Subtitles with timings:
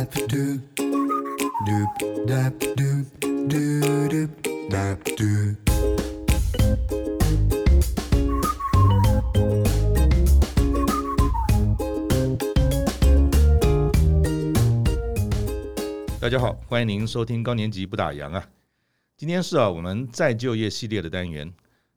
[0.00, 0.06] 大
[16.30, 18.48] 家好，欢迎您收听高年级不打烊啊！
[19.18, 21.52] 今天是啊，我们再就业系列的单元。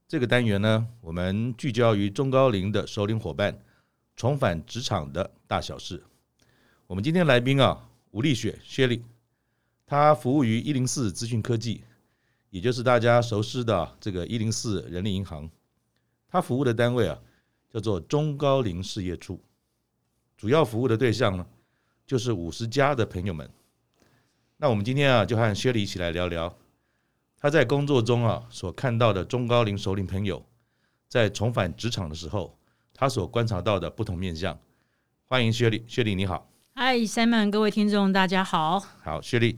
[0.09, 3.57] 这个单元呢，我们聚焦于中高龄的首领伙伴
[4.17, 6.03] 重返职场的大小事。
[6.85, 9.03] 我们今天来宾啊，吴丽雪雪莉
[9.87, 11.83] 她服务于一零四资讯科技，
[12.51, 15.49] 也就是大家熟悉的这个一零四人力银行。
[16.29, 17.19] 她服务的单位啊，
[17.73, 19.41] 叫做中高龄事业处，
[20.37, 21.47] 主要服务的对象呢，
[22.05, 23.49] 就是五十加的朋友们。
[24.57, 26.55] 那我们今天啊，就和 Shirley 一起来聊聊
[27.37, 30.45] 他在工作中啊所看到的中高龄首领朋友
[31.07, 32.55] 在重返职场的时候，
[32.93, 34.59] 他所观察到的不同面向。
[35.25, 36.52] 欢迎 Shirley，Shirley 你好。
[36.75, 38.79] 嗨，Simon，各位听众大家好。
[39.03, 39.57] 好，Shirley，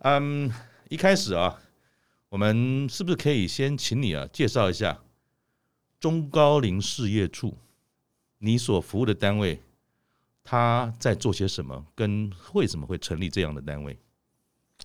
[0.00, 0.52] 嗯，
[0.90, 1.58] 一开始啊，
[2.28, 5.00] 我们是不是可以先请你啊介绍一下
[5.98, 7.56] 中高龄事业处，
[8.38, 9.62] 你所服务的单位，
[10.44, 13.98] 他在做些什么，跟为什么会成立这样的单位？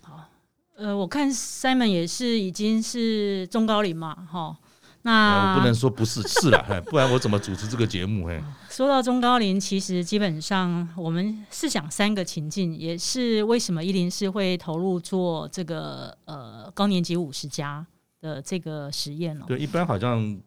[0.02, 0.30] 好，
[0.78, 4.58] 呃，我看 Simon 也是已经是中高龄嘛，哈，
[5.06, 8.26] 那我不能说不是，是了， 不然我怎么主持这个节目？
[8.26, 17.86] 嘿，说到中高龄，其实基本上我们试想三个情境，也是为什么一零四会投入做这个呃高年级五十加
[18.20, 19.46] 的这个实验哦。
[19.46, 20.42] 对，一般好像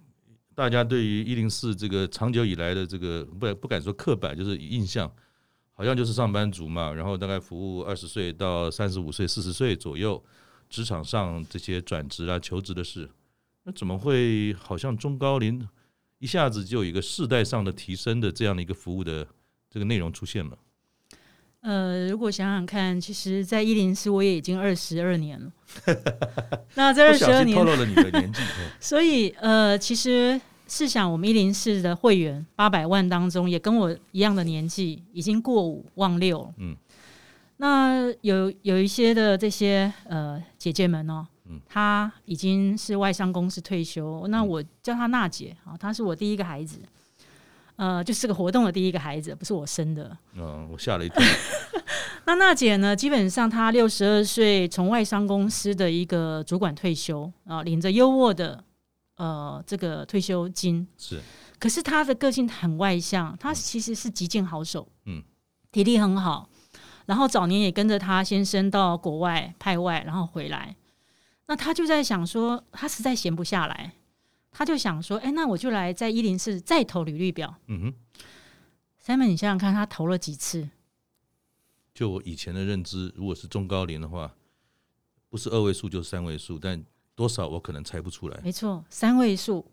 [0.56, 5.08] 大家对于一零四这个长久以来的这个不不敢说刻板，就是印象。
[5.72, 10.20] 好像就是上班族嘛，然后大概服务二十岁到三十五岁、四十岁左右，
[10.68, 13.08] 职场上这些转职啊、求职的事，
[13.68, 15.68] 那怎么会好像中高龄
[16.20, 19.26] 一下子就有一个世代上的提升的这样的一个服务的
[19.68, 20.56] 这个内容出现了？
[21.60, 25.52] 呃，如果想想看，其实，在一零四我也已经二十二年了，
[26.76, 28.40] 那这 二十二年透露了你的年纪，
[28.80, 30.40] 所以呃，其实。
[30.70, 36.52] 试想，我们一零四的会员八百万当中，也跟我一样的年纪，已经过五忘六。
[36.58, 36.76] 嗯，
[37.56, 44.26] 那有有一些的这些呃姐姐们哦，嗯，她已经是外商公司退休。
[44.28, 46.78] 那我叫他娜姐啊，她是我第一个孩子，
[47.76, 50.16] 呃，就是个活动的第一个孩子，不是我生的。
[50.34, 51.22] 嗯，我吓了一跳。
[52.26, 58.64] 那娜姐呢，基本上她六十二岁，从外商公司的一个主管退休啊，领着优渥的。
[59.16, 61.20] 呃，这个退休金是，
[61.58, 65.20] 可是她的个性很外向，她其实是击剑好手，嗯，
[65.72, 66.48] 体力很好，
[67.06, 70.76] 然后早年也跟着她先生到国外派外，然后回来，
[71.48, 73.94] 那他就在想说，他实在闲不下来，
[74.52, 77.94] 他就想说，哎，那我就来在一零四再投履历表，嗯哼
[79.04, 80.68] ，Simon，你想想看，他投了几次？
[81.92, 84.32] 就我以前的认知，如果是中高龄的话，
[85.28, 86.84] 不是二位数就是三位数，但。
[87.18, 88.40] 多少我可能猜不出来。
[88.44, 89.68] 没错，三位数，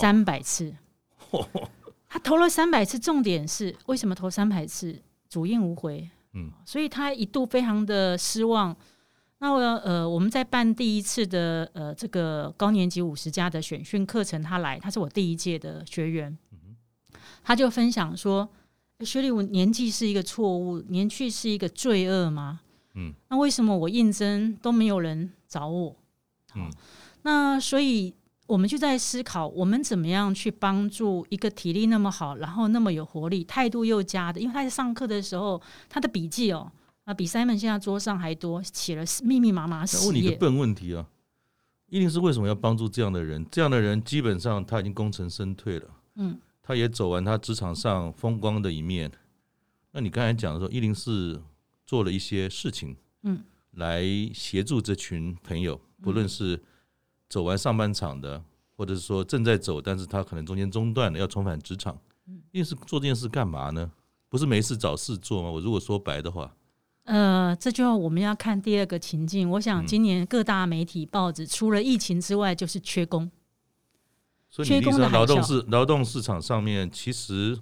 [0.00, 0.74] 三百次。
[2.10, 5.00] 他投了三百次，重点是为什么投三百次？
[5.28, 6.10] 主印无回。
[6.32, 8.76] 嗯，所以他一度非常的失望。
[9.40, 16.36] 那我呃，我们在办第一次的呃这个高年级五十加的选训课程，他来，他是我第一届的学员。
[17.44, 18.46] 他就分享说
[19.00, 22.60] ：“学历，我年纪是一个错误，年去是一个罪恶吗？
[22.94, 25.96] 嗯，那为什么我应征都没有人找我？”
[26.56, 26.70] 嗯，
[27.22, 28.12] 那所以
[28.46, 34.40] 我们就在思考，我们怎么样去帮助一个体力那么好，然后那么有活力、态度又佳的？
[34.40, 36.70] 因为他在上课的时候，他的笔记哦，
[37.08, 39.82] 啊，比 Simon 现在桌上还多，写了密密麻麻。
[40.04, 41.08] 问你个笨问题啊，
[41.86, 43.46] 一定是为什么要帮助这样的人？
[43.50, 49.10] 这样的人基本上他已经功成身退了，嗯，他也走完他职场上风光的一面。
[49.92, 51.42] 那你刚才讲的时候，一零四
[51.86, 54.04] 做了一些事情，嗯，来
[54.34, 55.80] 协助这群朋友。
[56.02, 56.62] 不论是
[57.26, 58.44] 走完上半场的，
[58.76, 61.98] 或者是说正在走，但是他可能中间中断了，要重返职场，
[62.50, 63.90] 一定是做这件事干嘛呢？
[64.28, 65.50] 不是没事找事做吗？
[65.50, 66.54] 我如果说白的话，
[67.08, 69.48] 呃，这就我们要看第二个情境。
[69.48, 73.30] 我想今年各大媒体报纸除了疫情之外，就是缺工。
[74.50, 77.58] 所以，你说劳动市劳动市场上面其实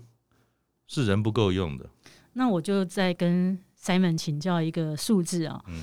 [0.88, 1.86] 是人不够用的。
[2.32, 5.62] 那我就再跟 Simon 请教一个数字啊。
[5.68, 5.82] 嗯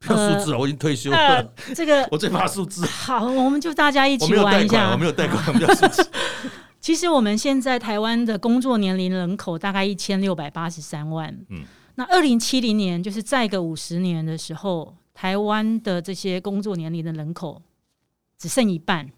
[0.00, 1.52] 数字啊，我已经退休了。
[1.74, 2.86] 这个 我最怕数字。
[2.86, 4.92] 好，我们就大家一起玩一下。
[4.92, 6.10] 我没有贷款，我没有贷款，数字。
[6.80, 11.36] 其实我们现在台湾的工作年龄人口大概一千六百八十三万。
[11.50, 11.64] 嗯。
[11.96, 17.60] 那二零七零年，就是再个五十年的时候，台湾的这些工作年龄的人口
[18.38, 19.10] 只剩一半，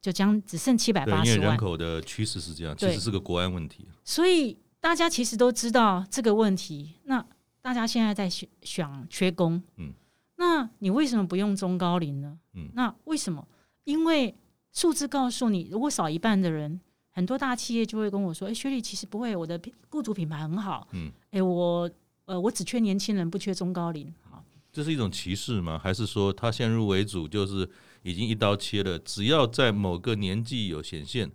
[0.00, 1.26] 就将只剩七百八十万。
[1.26, 3.86] 因为人口的趋势是这样，其实是个国安问题。
[4.04, 6.94] 所以大家其实都知道这个问题。
[7.04, 7.24] 那
[7.60, 9.92] 大家现在在想想缺工，嗯，
[10.36, 12.38] 那你为什么不用中高龄呢？
[12.54, 13.46] 嗯，那为什么？
[13.84, 14.34] 因为
[14.72, 16.80] 数字告诉你，如果少一半的人，
[17.10, 19.60] 很多大企业就会跟我说：“哎，雪莉，其实不会，我的
[19.90, 21.90] 雇主品牌很好，嗯，哎，我
[22.24, 25.78] 呃，我只缺年轻人，不缺中高龄。”好，这是一种歧视吗？
[25.78, 27.68] 还是说他先入为主，就是
[28.02, 28.98] 已经一刀切了？
[28.98, 31.30] 只要在某个年纪有显现，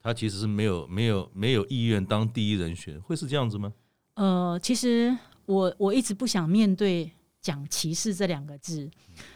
[0.00, 3.72] 他其实是没有没有没有意愿当第一人选，会是这样子吗？
[4.14, 7.10] 呃，其实我我一直不想面对
[7.40, 8.90] 讲歧视这两个字，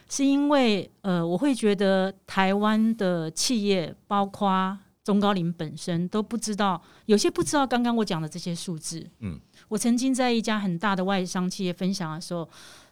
[0.09, 4.79] 是因为呃，我会觉得台湾的企业包括。
[5.05, 9.05] 中高龄本身都不知道，有些不知道刚刚我讲的这些数字。
[9.19, 9.37] 嗯，
[9.73, 12.47] 我曾经在一家很大的外商企业分享的时候，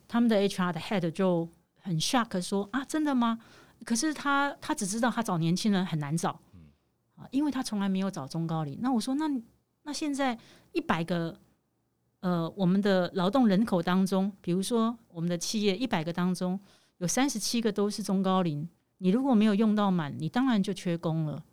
[0.08, 1.46] 他们的 HR 的 head 就
[1.82, 3.38] 很 shock 说：“啊，真的吗？
[3.84, 6.40] 可是他他只知道他找年轻人很难找，
[7.16, 9.28] 啊，因为他从来没有找中高龄。”那我说：“那
[9.82, 10.38] 那现在
[10.72, 11.38] 一百个
[12.20, 16.58] 呃我们的劳动人口当中，比如说我们的企业一百个当中
[16.96, 18.66] 有三十七个都是中高龄，
[18.96, 21.44] 你如果没有用到满，你当然就缺工了。”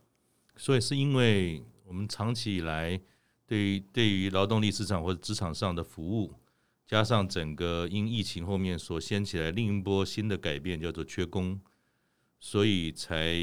[0.56, 2.98] 所以是因为我们长期以来
[3.48, 6.34] 对于对于劳动力市场或者职场上的服务，
[6.86, 11.60] 加上整个因疫情后面所掀起来另一波新的改变，叫做缺工，
[12.40, 13.34] 所以才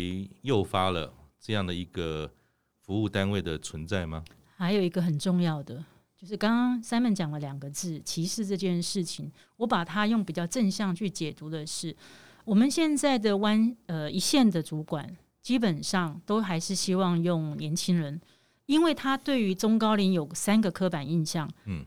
[0.43, 2.31] 诱发了这样的一个
[2.79, 4.23] 服务单位的存在吗？
[4.57, 5.83] 还有一个很重要的，
[6.17, 11.97] 就是刚刚 Simon 讲了两个字“歧视”这件事情，我把它用比较正向去解读的是，
[12.45, 15.17] 我们现在的湾呃一线的主管。
[15.43, 18.19] 基本上都还是希望用年轻人，
[18.67, 21.51] 因为他对于中高龄有三个刻板印象。
[21.67, 21.85] 嗯，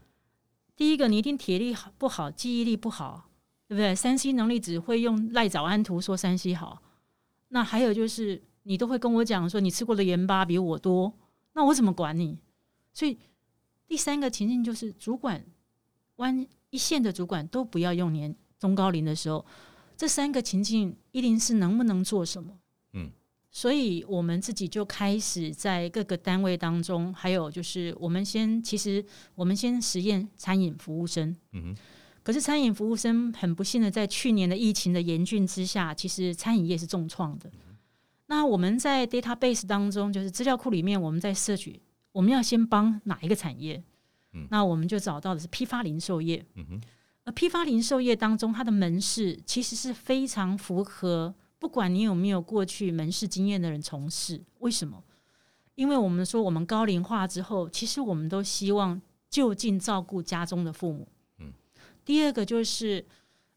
[0.76, 3.30] 第一个，你一定体力好不好，记忆力不好，
[3.68, 6.82] 对不对山西能力只会用赖早安图说山西好。
[7.50, 11.14] 那还有就是，你都会跟我讲说，你吃过的盐巴比我多，
[11.54, 12.38] 那我怎么管你？
[12.94, 13.18] 所以
[13.88, 15.46] 第三个情境就是，主管
[16.18, 19.46] 弯一线的主管都不要用年中高龄的时候，
[19.96, 22.60] 这三个情境一定是能不能做什么？
[23.58, 23.60] 嗯。
[23.60, 31.36] 所以，我们自己就开始在各个单位当中，还有就是，我们先其实我们先实验餐饮服务生。
[31.54, 31.76] 嗯哼。
[32.22, 37.50] 可是，餐饮服务生很不幸的，在去年的疫情的严峻之下，其实餐饮业是重创的。
[38.28, 41.82] 那我们在 database 当中，就是资料库里面，我们在摄取，
[42.12, 43.84] 我们要先帮哪一个产业？
[44.50, 46.46] 那我们就找到的是批发零售业。
[46.54, 46.82] 嗯哼。
[47.24, 51.34] 而批发零售业当中，它的门市其实是非常符合。
[51.60, 55.04] 不管你有没有过去门市经验的人从事，为什么？
[55.76, 59.00] 因为我们说我们高龄化之后，其实我们都希望
[59.30, 61.08] 就近照顾家中的父母。
[61.40, 61.54] 嗯。
[62.04, 63.06] 第二个就是，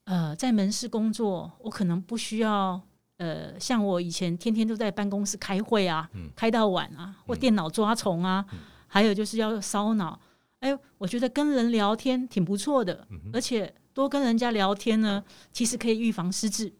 [0.04, 2.80] 呃，在门市工作，我可能不需要，
[3.16, 10.20] 呃，像我以前天天都在办公室开会啊，嗯、开到晚啊，或电脑抓虫啊，嗯、还有就是要烧脑。
[10.58, 16.70] 哎，我觉得跟人聊天挺不错的，嗯、而且多跟人家聊天呢，其实可以预防失智。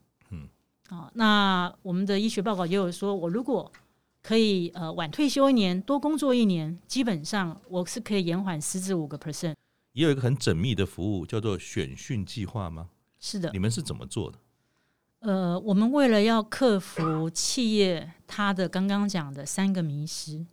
[0.91, 3.71] 好，那我们的医学报告也有说，我如果
[4.21, 9.55] 可以呃晚退休一年，多工作一年，基本上我是可以延缓十至五个 percent。
[9.93, 12.89] 也有一个很缜密的服务，叫做选训计划吗？
[13.21, 13.53] 是的。
[13.53, 14.39] 你们是怎么做的？
[15.21, 20.45] 呃，我们为了要克服企业它的刚刚讲的三个迷失，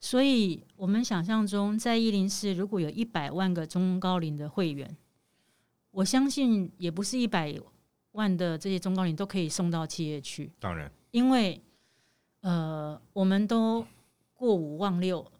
[0.00, 4.96] 所以我们想象中在一零四如果有一百万个中高龄的会员，
[5.90, 7.54] 我相信也不是一百。
[8.12, 11.62] 万的这些中高龄都可以送到企业去，当然，因为
[12.40, 13.86] 呃，我们都
[14.34, 15.30] 过五忘六，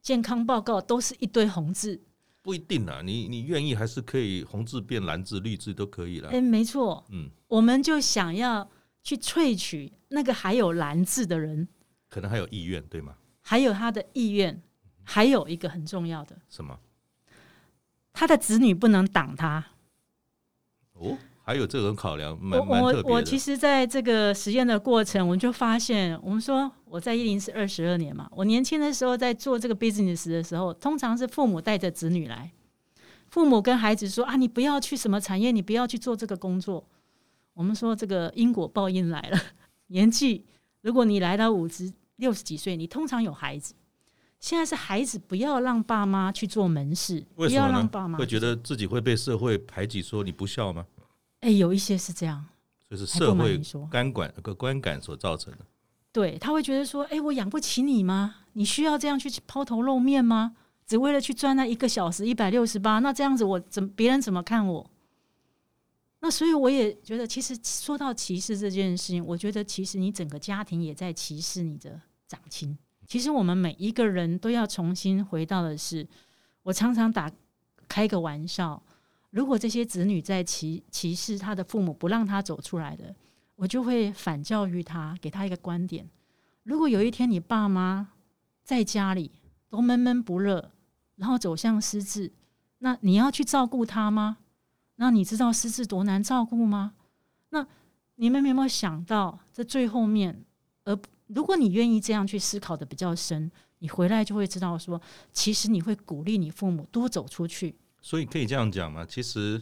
[0.00, 2.00] 健康报告都是一堆红字，
[2.42, 6.30] 不一定啊，你你愿意还是可以红字变蓝字、绿字都可以了。
[6.30, 8.68] 哎，没错，嗯，我们就想要
[9.02, 11.68] 去萃取那个还有蓝字的人，
[12.08, 13.16] 可能还有意愿，对吗？
[13.40, 14.60] 还有他的意愿，
[15.04, 16.80] 还有一个很重要的什么？
[18.12, 19.64] 他的子女不能挡他。
[20.94, 21.16] 哦。
[21.46, 23.08] 还有这种考量，蛮蛮特别的。
[23.08, 32.50] 我我其实在这个实验的过程，我就发现，我们说我在一零是二十二年嘛，我年轻的时候在做这个 business 的时候，通常是父母带着子女来，
[33.30, 36.84] 父母跟孩子说啊，你不要去什么产业，你不要去做这个工作。
[37.54, 39.40] 我们说这个因果报应来了，
[39.86, 40.44] 年纪
[40.82, 43.72] 如果你来到五十六十几岁，你通常有孩子。
[44.40, 50.84] 现在是孩子不要让爸妈去做门市，不要让爸妈会觉得自己会被社会排挤，说你不孝吗？
[51.40, 52.44] 哎，有一些是这样，
[52.88, 55.60] 这是社会观感个观感所造成的。
[56.12, 58.36] 对，他会觉得说：“哎，我养不起你吗？
[58.54, 60.56] 你需要这样去抛头露面吗？
[60.86, 63.00] 只为了去赚那一个小时一百六十八？
[63.00, 64.90] 那这样子我怎么别人怎么看我？”
[66.20, 72.76] 那所以我也觉得，其实说到歧视这件事情，我觉得其实你整个家庭也在歧视你的长亲。
[73.06, 76.08] 其实我们每一个人都要重新回到的是，
[76.62, 77.30] 我常常打
[77.86, 78.82] 开个玩笑。
[79.30, 83.14] 如果这些子女在歧歧视他的父母，不让他走出来的，
[83.56, 86.08] 我就会反教育他，给他一个观点：
[86.62, 88.12] 如果有一天你爸妈
[88.62, 89.30] 在家里
[89.68, 90.72] 都闷闷不乐，
[91.16, 92.32] 然后走向失智，
[92.78, 94.38] 那你要去照顾他吗？
[94.96, 96.94] 那你知道失智多难照顾吗？
[97.50, 97.66] 那
[98.14, 100.44] 你们有没有想到这最后面？
[100.84, 105.00] 而如果你愿意这样去思考的比较深，你回来就会知道说，
[105.32, 107.76] 其实你会鼓励你父母多走出去。
[108.06, 109.04] 所以可以这样讲吗？
[109.04, 109.60] 其实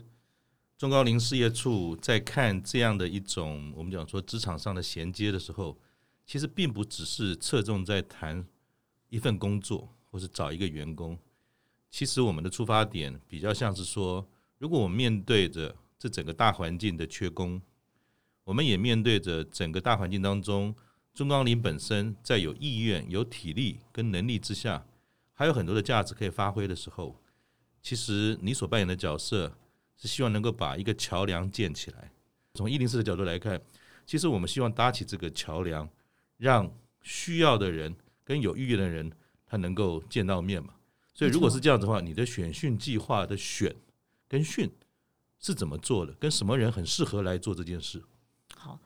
[0.77, 5.79] 中高龄事业处在看这样的一种我们讲说职场上的衔接的时候，
[6.27, 8.47] 其实并不只是侧重在谈
[9.09, 11.19] 一份工作或是找一个员工。
[11.91, 17.63] 其实我们的出发点比较像是说，如果我们面对着这整个大环境的缺工，
[18.45, 20.77] 我们也面对着整个大环境当中。
[21.15, 24.85] 中高龄本身在有意愿、有体力跟能力之下，
[25.33, 27.17] 还有很多的价值可以发挥的时候，
[27.85, 29.53] 其实你所扮演的角色
[29.99, 32.11] 是希望能够把一个桥梁建起来。
[32.55, 33.61] 从一零四的角度来看，
[34.07, 35.87] 其实我们希望搭起这个桥梁，
[36.39, 36.73] 让
[37.03, 39.13] 需要的人跟有意愿的人
[39.47, 40.71] 他能够见到面嘛。
[41.13, 43.77] 所以如果是这样子的话，你的选训计划的选
[44.27, 44.71] 跟训
[45.39, 46.15] 是怎么做的？
[46.15, 48.03] 跟什么人很适合来做这件事？
[48.57, 48.81] 好。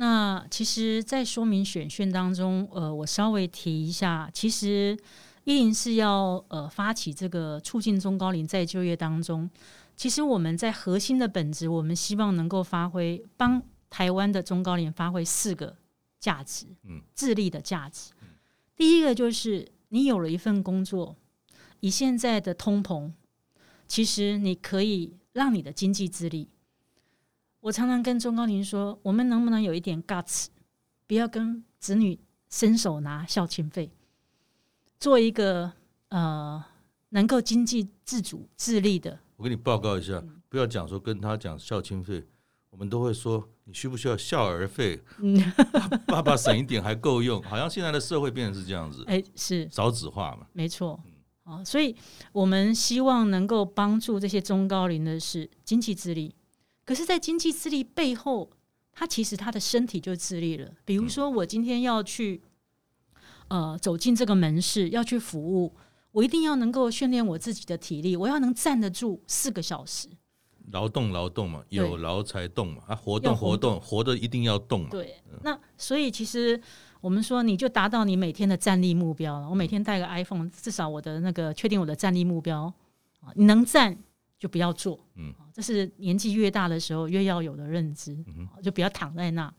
[0.00, 4.96] 那其实，在说明选训当中，呃，我稍微提一下，其实
[5.48, 9.48] 一零是要呃发起这个促进中高龄再就业当中，
[9.96, 15.74] 其实我们在核心的本质，我们希望能够发挥帮台湾的中高龄发挥四个
[16.20, 18.12] 价值，嗯，自立的价值。
[18.76, 21.16] 第一个就是你有了一份工作，
[21.80, 23.10] 以现在的通膨，
[23.86, 26.50] 其实你可以让你的经济自立。
[27.60, 30.48] 我常常跟中高龄说，我们能不能有一点 guts，
[31.06, 33.90] 不要跟子女伸手拿孝亲费，
[34.98, 35.72] 做一个
[36.08, 36.64] 呃
[37.10, 39.18] 能够经济自主自立的。
[39.36, 42.24] 我跟你报告一下，不要讲说跟他讲孝亲费，
[42.70, 45.00] 我们都会说你需不需要孝儿费？
[46.06, 49.04] 爸爸省一点还够用，好像现在的社会变成是这样子。
[49.06, 50.46] 哎，是少子化嘛？
[50.52, 51.00] 没错。
[51.44, 51.96] 啊，所以
[52.32, 56.34] 我们希望能够帮助这些中高龄的是经济自立。
[56.84, 58.50] 可是，在经济自立背后，
[58.92, 60.70] 他其实他的身体就自立了。
[60.84, 62.42] 比如说，我今天要去，
[63.48, 65.74] 呃，走进这个门市要去服务，
[66.12, 70.08] 我一定要能够训练我自己的体力，我要能站得住四个小时。
[70.70, 74.88] 劳动，劳动嘛，有劳才动嘛，啊，活动，活动，活的一定要动嘛。
[74.90, 76.60] 对，那所以其实
[77.00, 79.48] 我们说，你就达到你每天的站立目标了。
[79.48, 82.72] 我每天带个 iPhone，至少我的那个确定我的站立目标
[83.20, 83.96] 啊，你能站。
[84.38, 89.52] 就不要坐，嗯，这是年纪越大的时候越要有的认知，嗯，就不要躺在那。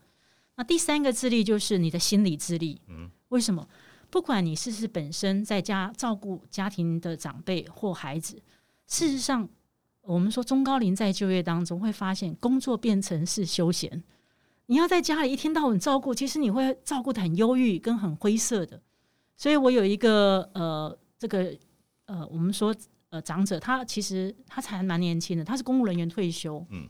[0.60, 3.66] 那第三个自立就是你的心理自立，嗯，为什么？
[4.10, 8.42] 不管你是不是本身在家照顾家庭的长辈或孩子，
[8.86, 9.48] 事实上，
[10.02, 14.04] 我们说中高龄在就业当中会发现工作变成是休闲，
[14.66, 18.82] 你要在家里一天到晚照顾，其实你会照顾的很忧郁跟很灰色的。
[19.38, 21.56] 所以我有一个呃，这个
[22.04, 22.76] 呃，我们说。
[23.12, 26.64] 呃，长者他其实他才蛮年轻的，他是公务人员退休。
[26.70, 26.88] 嗯，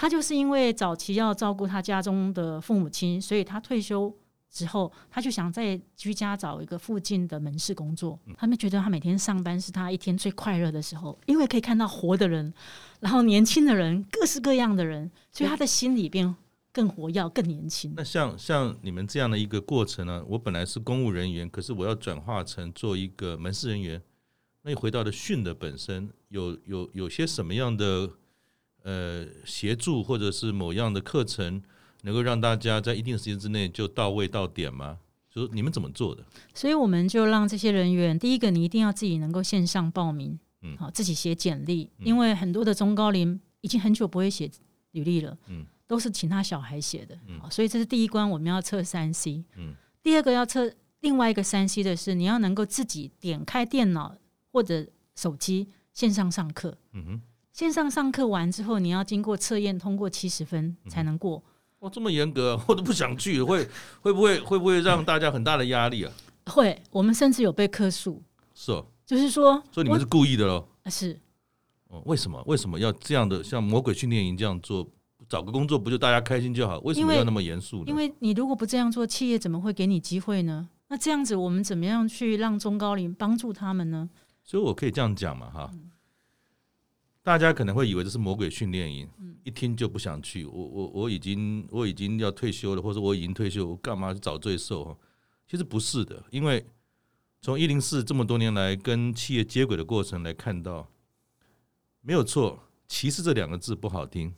[0.00, 4.16] 他就是因为早期要照顾他家中的父母亲，所以他退休
[4.48, 8.16] 之后，他就想在居家找一个附近的门市工作。
[8.36, 12.54] 他们觉得他每天上班是他一天最快乐的时候，因为可以看到活的人，
[13.00, 16.32] 然后年轻的人，各式各样的人，所以他的心里边
[16.70, 17.92] 更活跃、更年轻。
[17.96, 20.24] 那像像你们这样的一个过程呢？
[20.28, 24.00] 我本来是公务人员，可是我要转化成做一个门市人员。
[24.62, 28.08] 那回到了训的本身，有有有些什么样的
[28.82, 31.62] 呃协助，或者是某样的课程，
[32.02, 34.98] 能够让大家在一定时间之内就到位到点吗？
[35.30, 36.24] 就是你们怎么做的？
[36.54, 44.50] 所以我们就让这些人员，第一个你一定要自己能够线上报名，嗯，好，自己写简历，因为很多的中高龄已经很久不会写
[44.92, 54.16] 履历了，嗯，都是请他小孩写的，嗯，所以这是第一关，我们要测三 C，嗯，第二个要测另外一个三 C 的是，你要能够自己点开电脑。
[54.50, 57.20] 或者手机线上上课，嗯哼，
[57.58, 61.42] 线上上课完之后，你要经过测验，通过七十分才能过。
[61.80, 63.68] 哇，这么严格， 我都不想去，会
[64.00, 66.12] 会不会会不会让大家很大的压力啊？
[66.46, 68.22] 会，我们甚至有被克诉。
[68.54, 70.68] 是哦，就是说，所以你们是故意的喽？
[70.86, 71.18] 是。
[71.88, 72.40] 哦，为什么？
[72.46, 74.86] 为什么要这样的像魔鬼训练营这样做？
[75.28, 76.78] 找个工作不就大家开心就好？
[76.84, 77.86] 为什么要那么严肃呢？
[77.88, 80.68] 因为你如果不这样做，企业怎么会给你机会呢？
[80.86, 84.08] 那这样子，我们怎么样去让中高龄帮助他们呢？
[84.44, 85.68] 所以我可以这样讲嘛，哈，
[87.22, 89.08] 大家可能会以为这是魔鬼训练营，
[89.44, 90.46] 一听就不想去。
[90.46, 94.98] 我我我已经我已经要退休了，或者我已经退休，我干嘛去找罪受？
[95.46, 96.66] 其实不是的，因为
[97.40, 100.90] 从一零四这么多年来跟企业接轨的过程来看到，
[102.00, 104.34] 没有错，歧视这两个字不好听，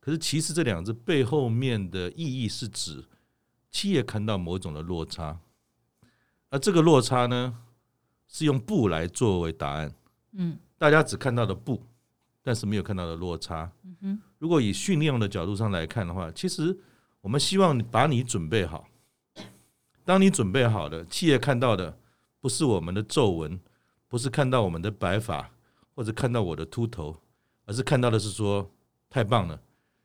[0.00, 3.04] 可是歧视这两个字背后面的意义是指
[3.70, 5.40] 企业看到某种的落差，
[6.50, 7.58] 而这个落差呢，
[8.28, 9.94] 是用不来作为答案。
[10.32, 11.82] 嗯，大家只看到的不，
[12.48, 13.70] 但是没有看到的落差。
[14.00, 16.74] 嗯，如果以训练的角度上来看的话，其实
[17.20, 18.88] 我们希望把你准备好。
[20.02, 21.98] 当你准备好了，企业看到的
[22.40, 23.60] 不是我们的皱纹，
[24.08, 25.50] 不是看到我们的白发，
[25.94, 27.14] 或者看到我的秃头。
[27.66, 28.70] 而是看到的是说，
[29.10, 29.60] 太棒了，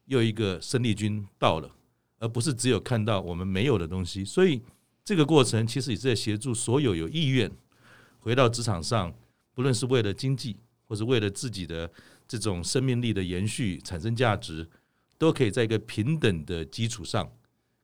[0.08, 1.72] 又一个生力军到了，
[2.20, 4.26] 而不是只有看到我们没有的东西。
[4.26, 4.62] 所以
[5.06, 7.50] 这个过程其实也是在协助所有有意愿
[8.20, 9.14] 回到职场上，
[9.54, 10.58] 不论是为了经济，
[10.90, 11.90] 或是为了自己的
[12.28, 14.68] 这种生命力的延续、产生价值，
[15.18, 17.32] 都可以在一个平等的基础上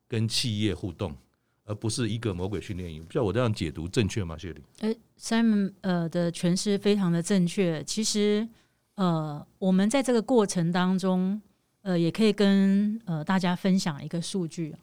[0.08, 1.16] 跟企业互动，
[1.64, 3.02] 而不是一个魔鬼训练营。
[3.02, 4.36] 不知道我这样解读正确吗？
[4.38, 4.62] 谢丽？
[4.80, 7.82] 诶，Simon 呃的诠释非常的正确。
[7.84, 8.48] 其实。
[8.96, 11.40] 呃，我们在这个过程当中，
[11.80, 14.76] 呃，也可以跟呃大家分享一个数据：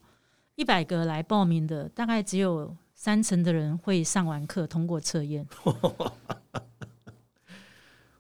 [0.56, 5.46] 一百个来报名的，大概只有三成的人会上完课通过测验。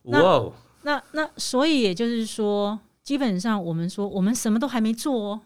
[0.03, 0.53] 哇哦！
[0.83, 5.41] 那那所以也就是说，基本上我们说我们什么都还没做哦，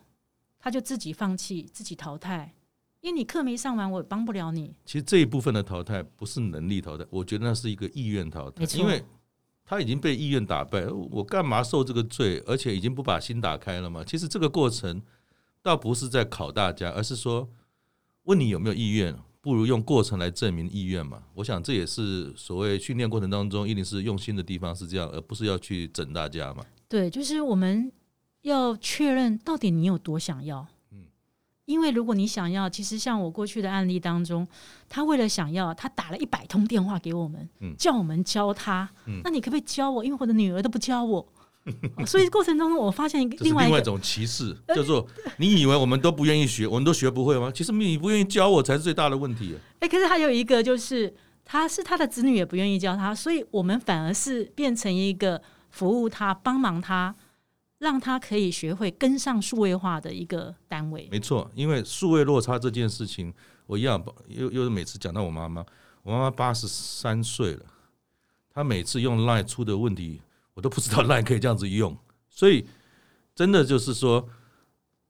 [0.59, 2.53] 他就自己放弃、自己淘汰，
[2.99, 4.75] 因为你课没上完，我也帮不了你。
[4.85, 9.03] 其实这一部分的淘汰不是能力淘汰，我觉得那是一个意愿淘汰，因为。
[9.63, 12.43] 他已经被意愿打败，我干嘛受这个罪？
[12.45, 14.03] 而且已经不把心打开了嘛？
[14.03, 15.01] 其实这个过程
[15.61, 17.47] 倒不是在考大家，而是说
[18.23, 21.23] 问你有没有意愿，不如用过程来证明意愿嘛。
[21.33, 26.63] 我想这也是所谓训练过程当中一定是用心的地方是这样，而不是要去整大家嘛。
[26.87, 27.91] 对，就是我们
[28.43, 30.67] 要确认到底你有多想要。
[31.65, 34.45] 因为如果你想要，其实像我过去的案例当中，
[34.89, 38.89] 他为了想要，他打了一百通电话给我们，嗯、叫我们教他。
[39.05, 40.03] 嗯、那你可不可以教我？
[40.03, 41.40] 因为我的女儿都不教我，嗯、
[42.07, 47.51] 所以过程中我发现一个另外一种歧视，叫做你以为我们都不愿意学，我们都学不会吗？
[47.53, 49.55] 其实你不愿意教我才是最大的问题。
[49.79, 51.13] 哎，可是还有一个就是，
[51.45, 57.15] 他是他的子女也不愿意教他，所以我们反而是变成一个服务他、帮忙他。
[57.81, 61.09] 让他可以学会跟上数位化的一个单位。
[61.11, 63.33] 没错，因为数位落差这件事情，
[63.65, 65.65] 我一样又又是每次讲到我妈妈，
[66.03, 67.65] 我妈妈八十三岁了，
[68.53, 70.21] 她每次用 Line 出的问题，
[70.61, 71.97] 我都不知道 Line 可以这样子用。
[72.29, 72.67] 所以
[73.33, 74.29] 真的就是说，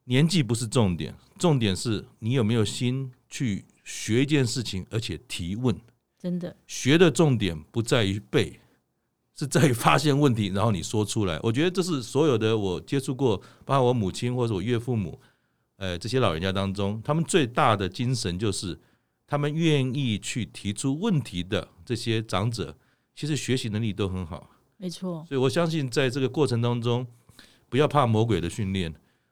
[0.06, 5.78] 年纪不是重点，重点是你有没有心去学一件事情，而且提问。
[6.18, 8.62] 真的，学的重点不在于背。
[9.34, 11.40] 是在于发现问题，然后你说出来。
[11.42, 13.36] 我觉得这是所有的我接触过，
[13.66, 15.20] 包括我母亲或者我岳父母，
[15.78, 18.80] 呃，这些老人家当中，他们最大的精神就是
[19.26, 22.78] 他们愿意去提出问题的这些长者，
[23.16, 24.51] 其实学习能力都很好。
[24.82, 25.24] 没错。
[25.30, 27.06] 所以我相信，在这个过程当中，
[27.70, 28.92] 不要怕魔鬼的训练，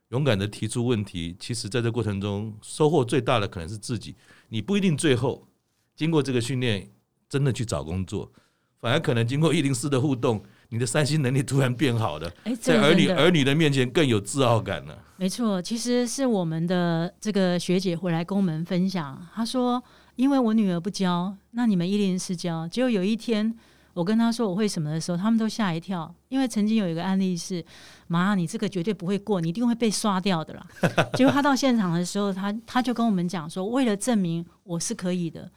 [0.10, 1.36] 勇敢的提出问题。
[1.40, 4.16] 其实，在这过程中，收获最大的可能是自己。
[4.50, 5.48] 你不一定最后
[5.96, 6.88] 经过这个训练，
[7.28, 8.32] 真的去找工作。
[8.80, 12.32] 反而可能经过一零四的互动，你的三星能力突然变好了，
[12.62, 15.04] 在儿女儿女的面前更有自傲感了。
[15.18, 19.84] 没错，其实是我们的这个学姐回来跟我们分享，她说
[20.16, 23.54] ：“因为我女儿不教，那你们一零四教。”结果有一天，
[23.94, 27.64] 我跟他说我会什么的时候，他们都吓一跳，因为曾经有一个案例是
[28.08, 30.68] ：“妈，你这个绝对不会过，你一定会被刷掉的啦。
[31.16, 35.52] ”结果他到现场的时候，他他就跟我们讲说：“为了证明我是可以的。”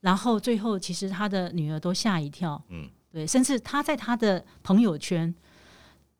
[0.00, 5.34] 然后最后，其实他的女儿都吓一跳，嗯，对，甚至他在他的朋友圈，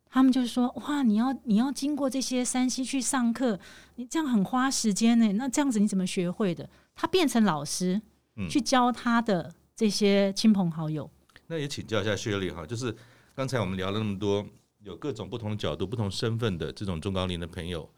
[0.09, 3.59] 他们就是说，哇，你要你要经过这些山西去上课，
[3.97, 5.33] 你这样很花时间呢。
[5.35, 6.69] 那这样子你怎么学会的？
[6.97, 8.01] 他变成老师，
[8.49, 11.09] 去教他的这些亲朋好友。
[11.47, 12.95] 那也请教一下薛丽哈，就是
[13.35, 14.47] 刚才我们聊了那么多，
[14.81, 17.89] 有各种不同角度、不同身份的这种中高龄的朋友，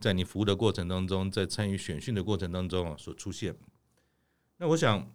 [0.00, 3.56] 在你服务的过程当中，在参与选训的过程当中啊，所出现。
[4.58, 5.10] 那我想。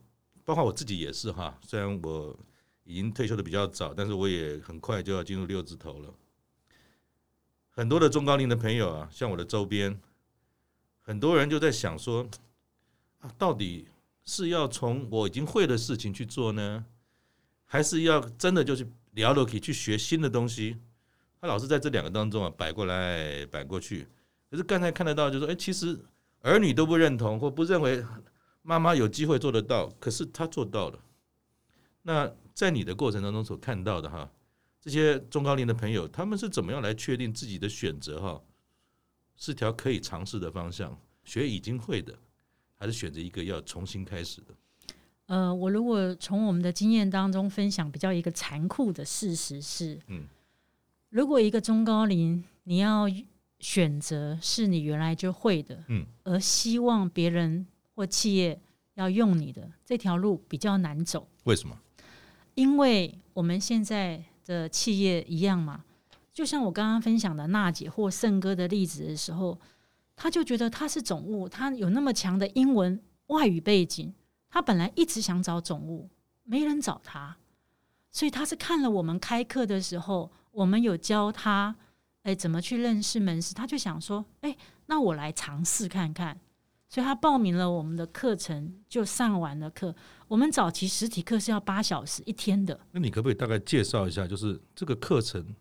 [0.45, 2.36] 包括我自己也是哈，虽然我
[2.84, 6.12] 已经退休的比较早，但是我也很快就要进入六字头了。
[7.69, 10.02] 很多的中高龄的朋友啊，像我的周边，
[11.02, 12.28] 很多人就在想说，
[13.19, 13.89] 啊，到底
[14.25, 16.84] 是要从我已经会的事情去做呢，
[17.71, 20.75] 还是要真的就是聊了可以去学新的东西？
[21.39, 24.08] 他老是在这两个当中啊摆过来摆过去。
[24.49, 25.97] 可是刚才看得到，就说，哎，其实
[26.41, 28.03] 儿女都不认同或不认为。
[28.62, 30.99] 妈妈有机会做得到，可是他做到了。
[32.03, 34.29] 那在你的过程当中所看到的哈，
[34.82, 38.39] 这些中高龄的朋友，他们是怎么样来确定自己的选择哈？
[39.38, 42.13] 是条可以尝试的方向，学已经会的，
[42.75, 44.53] 还是选择一个要重新开始的？
[45.30, 50.24] 呃，我如果从我们的经验当中分享，比较一个残酷的事实是，嗯，
[51.12, 53.06] 如果一个中高龄，你要
[53.60, 58.60] 选择是你原来就会的，嗯，而希望别人或企业
[58.96, 61.28] 要用你的这条路比较难走。
[61.44, 61.78] 为什么？
[62.56, 65.86] 因为我们现在的企业一样嘛，
[66.34, 69.60] 就像我刚刚分享的娜姐或胜哥的例子的时候，
[70.15, 74.12] 他就觉得他是总务，他有那么强的英文外语背景，
[74.49, 76.09] 他本来一直想找总务，
[76.43, 77.38] 没人找他，
[78.09, 81.75] 所以他是看了我们开课的时候，我们有教他，
[82.23, 84.57] 哎，怎么去认识门市，他就想说，哎，
[84.88, 86.39] 那我来尝试看看，
[86.88, 89.95] 所以他报名了我们的课程，就上完了课。
[90.27, 92.79] 我们早期实体课是要八小时一天的。
[92.91, 95.55] 那你可不可以大概介绍一下，就是这个课程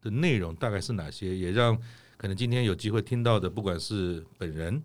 [0.00, 1.36] 的内容大概是哪些？
[1.36, 1.78] 也让
[2.16, 4.82] 可能今天有机会听到的，不管是本人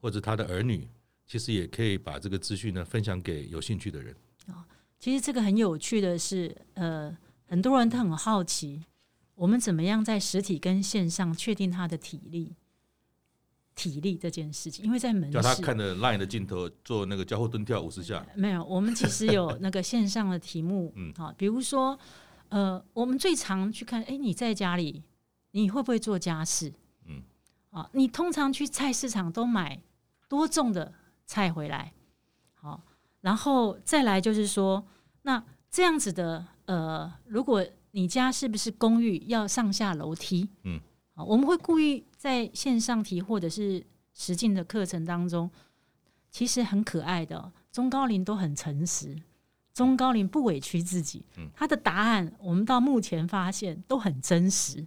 [0.00, 0.88] 或者他的儿女，
[1.28, 4.16] 其实也可以把这个资讯呢分享给有兴趣的人。
[4.48, 4.66] 啊，
[4.98, 8.82] 其实这个很有趣的是，呃，很多人都很好奇，
[9.36, 12.56] 我们怎么样在实体跟线上确定他的体力。
[13.74, 18.26] 体力这件事情，因为在门市，叫他看着 Line 的镜头做那个交互蹲跳五十下。
[18.34, 21.96] 没有，我们其实有那个线上的题目， 嗯，好，比如说，
[22.48, 25.04] 呃，我们最常去看，哎，你在家里
[25.52, 26.72] 你会不会做家事？
[27.06, 27.22] 嗯，
[27.70, 29.80] 啊，你通常去菜市场都买
[30.28, 30.92] 多重的
[31.28, 31.92] 菜回来？
[32.54, 32.82] 好，
[33.20, 34.84] 然后再来就是说，
[35.22, 40.48] 那这样子的，呃，如果你家是不是公寓要上下楼梯？
[40.64, 40.80] 嗯。
[41.26, 45.50] 我们会故意在线上题或者是实境的课程当中，
[46.30, 49.20] 其实很可爱的中高龄都很诚实，
[49.74, 54.86] 中高龄不委屈自己，他的答案我们到目前发现都很真实。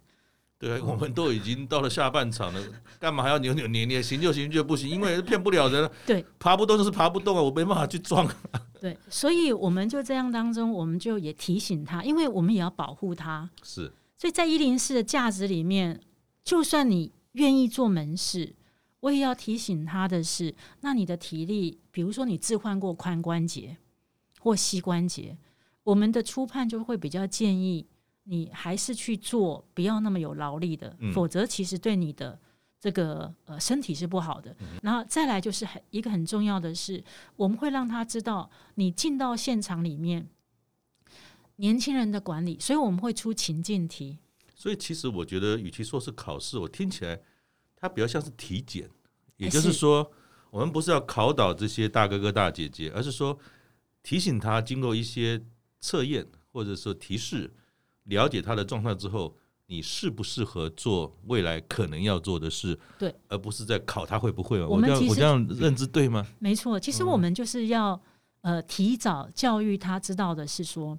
[0.62, 2.62] 对， 我们都已经到了下半场了，
[3.00, 4.02] 干嘛还要扭扭捏捏？
[4.02, 5.92] 行就行，就不行，因为骗不了人。
[6.06, 8.26] 对，爬不动就是爬不动啊，我没办法去撞。
[8.80, 13.50] 对，所以我们就这样当中，我们就也提醒他，因为我们也要保护他。
[13.64, 16.00] 是，所以在一零四的价值里面。
[16.44, 18.56] 就算你愿意做门市，
[19.02, 23.78] 我也要提醒他的是，那你的体力，比如说你置换过髋关节
[24.40, 25.38] 或膝关节，
[25.84, 27.86] 我们的初判就会比较建议
[28.24, 32.40] 你还是去做，不要那么有劳力的，嗯、否则其实对你的
[32.80, 34.56] 这个呃身体是不好的。
[34.60, 37.04] 嗯、然后再来就是很一个很重要的是，
[37.36, 40.28] 我们会让他知道你进到现场里面，
[41.58, 44.20] 年轻人的管理，所以我们会出情境题。
[44.56, 47.20] 所以其实我觉得，与其说是考试，我听起来
[47.76, 48.90] 它比较像是体检。
[49.38, 50.12] 也就是说，
[50.52, 53.40] 我们不是要考倒这些大哥哥大姐姐，而是说
[54.04, 55.44] 提醒他，经过一些
[55.80, 57.52] 测验或者说提示，
[58.06, 59.36] 了解他的状态之后，
[59.68, 62.78] 你适不适合做未来可能要做的事？
[62.98, 64.64] 对，而不是在考他会不会。
[64.64, 66.26] 我这样我这样认知对吗？
[66.40, 68.00] 没错，其实我们就是要
[68.42, 70.98] 呃提早教育他知道的是说。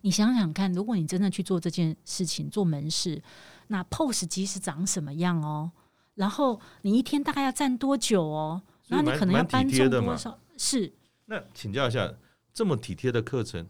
[0.00, 3.22] 你想想看，如果你真的去做这件事情，做门市，
[3.68, 5.72] 那 POS 机是长什么样哦？
[6.14, 8.60] 然后你一天大概要站多久哦？
[8.88, 10.38] 然后你可能要搬重多少？
[10.58, 10.92] 是。
[11.24, 12.12] 那请教一下，
[12.52, 13.66] 这么体贴的课程，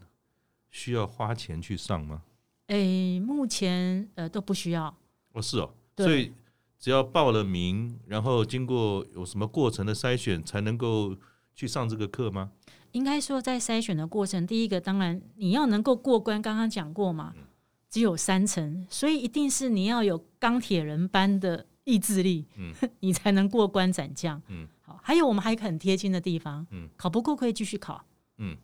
[0.69, 2.21] 需要花钱去上吗？
[2.67, 4.95] 诶，目前呃都不需要。
[5.33, 5.73] 哦，是哦。
[5.97, 6.33] 所以
[6.79, 11.15] 只要报了名，然后经过有什么过程的筛选，才能够
[11.53, 12.51] 去上这个课吗？
[12.91, 17.33] 应该说，在筛选的过程，第一个当然你要能够过关，刚刚讲过嘛，
[17.89, 28.05] 只有三层，所以一定是你要有钢铁人般的意志力，嗯，你才能过关斩将，嗯，好，还有我们还很贴心的地方，嗯，考不过可以继续考，
[28.37, 28.55] 嗯，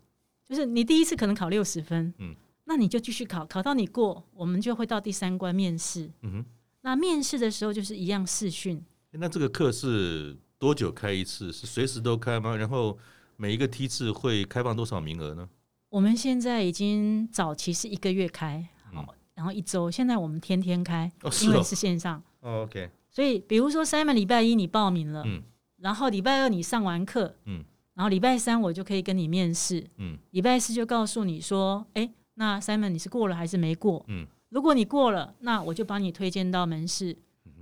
[0.47, 2.33] 就是你第一次可能考六十分，嗯，
[2.65, 6.45] 那你就继续考，考到你过，我们就会到第三关面试，嗯哼，
[6.81, 11.51] 那面试的时候就是一样试训，那这个课是多久开一次？
[11.51, 12.55] 是随时都开吗？
[12.55, 12.97] 然后。
[13.37, 15.49] 每一个梯次会开放多少名额呢？
[15.89, 22.21] 我们现在已经早期是一个月开，好，然后一周，现在我们天天开，因为是线上。
[22.41, 22.91] 哦，OK。
[23.09, 25.41] 所以，比如说 Simon 礼拜一你报名了，嗯，
[25.77, 27.63] 然后礼拜二你上完课，嗯，
[27.95, 34.03] 然后礼拜三我就可以跟你面试，嗯，礼拜四就告诉你说，哎，那 Simon 你是过了还是没过？
[34.07, 37.15] 嗯，如果你过了，那我就帮你推荐到门市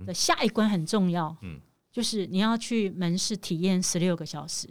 [0.06, 1.58] 的下一关很重要，嗯，
[1.92, 4.68] 就是你要去门市体验十六个小时。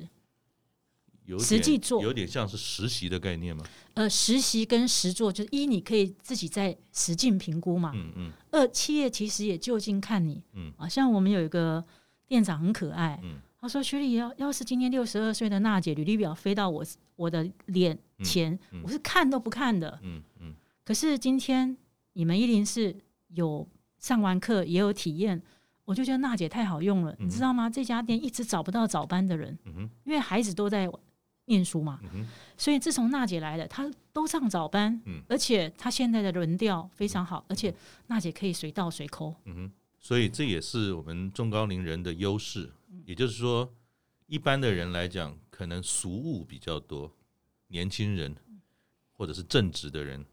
[1.38, 3.64] 实际做有点像是实习的概念吗？
[3.94, 7.92] 呃，实习跟实做就是一，你可以自己在实境评估嘛。
[7.94, 8.32] 嗯嗯。
[8.50, 10.42] 二，企业其实也就近看你。
[10.54, 10.74] 嗯。
[10.76, 11.86] 啊，像我们有一个
[12.26, 13.20] 店长很可爱。
[13.22, 13.36] 嗯。
[13.62, 16.84] 他说：“学弟，要要是今天六十二岁的娜姐履历表飞到我
[17.20, 20.00] 我的脸前，我是看都不看的。
[20.04, 20.56] 嗯嗯。
[20.86, 21.76] 可是今天
[22.14, 22.96] 你们一零四
[23.28, 25.42] 有上完课也有体验，
[25.84, 27.70] 我就觉得娜姐太好用了，你知道吗？
[27.70, 29.58] 这家店一直找不到早班的人。
[30.06, 30.90] 因为孩子都在。
[31.50, 37.74] 念书嘛，嗯、所以自从娜姐来了，她都上早班，嗯、而且她现在的轮调非常好，嗯、而且
[38.06, 39.34] 娜姐可以随到随扣，
[40.00, 43.68] 所以这也是我们中高龄人的优势，嗯、也就是说，
[44.28, 47.14] 一般的人来讲，可能俗物比较多，
[47.68, 48.34] 年轻人
[49.18, 50.26] 或者是正直的人，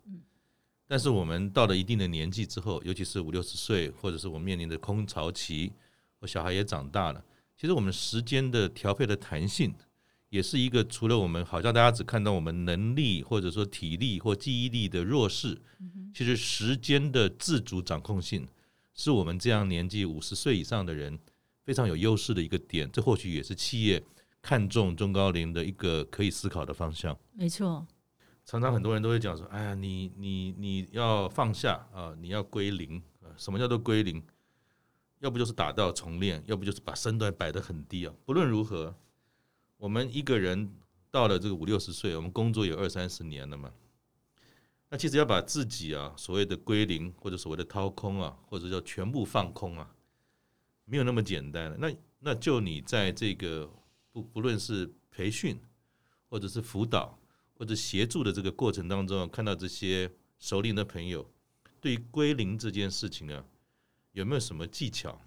[0.86, 5.72] 但是我们到了一定的年纪之后，尤其是五六十岁，或者是我面临的空巢期，
[6.20, 7.24] 我小孩也长大了，
[7.56, 9.74] 其实我们时间的调配的弹性。
[10.28, 15.60] 也是一个除了我们好像大家只看到我们能力或者说体力或记忆力的弱势，
[16.14, 18.46] 其实时间的自主掌控性
[18.94, 21.18] 是我们这样年纪五十岁以上的人
[21.64, 22.88] 非常有优势的一个点。
[22.92, 24.00] 这或许也是企业
[24.46, 27.18] 看重中高龄的一个可以思考的方向。
[27.32, 27.84] 没错，
[28.44, 34.22] 常常很多人都会讲说：“哎呀，你你你要放下啊，你要归零啊。”什么叫做归零？
[35.18, 38.14] 要不就是打掉重练，要不就是把身段摆得很低啊。
[38.24, 38.94] 不论如何。
[39.78, 40.72] 我们一个人
[41.10, 43.70] 到了这个五六十岁，我们工作有二三十年了嘛，
[44.88, 49.94] 那其实要把自己啊所谓的归零或者所谓的掏空啊，或者叫全部放空啊，
[50.86, 51.76] 没有那么简单。
[51.78, 53.70] 那那就你在这个
[54.16, 55.60] 不不论是培训
[56.30, 57.18] 或者是辅导
[57.52, 61.30] 或者协助的这个过程当中，看到这些熟龄的朋友
[61.82, 63.44] 对归零这件事情啊，
[64.12, 65.20] 有没有什么技巧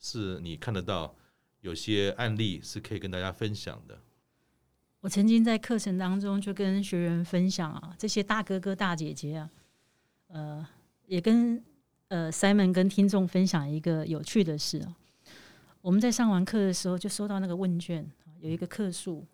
[0.00, 1.14] 是你看得到？
[1.60, 3.96] 有些案例是可以跟大家分享的。
[4.98, 9.50] 我曾经在课程当中就跟学员分享啊，这些大哥哥大姐姐啊，
[10.26, 10.66] 呃，
[11.06, 11.62] 也跟
[12.08, 14.96] 呃 Simon 跟听众分享一个有趣的事啊。
[15.82, 18.10] 我们在上完课的时候就收到那个问卷，
[18.42, 19.26] 有一个客诉，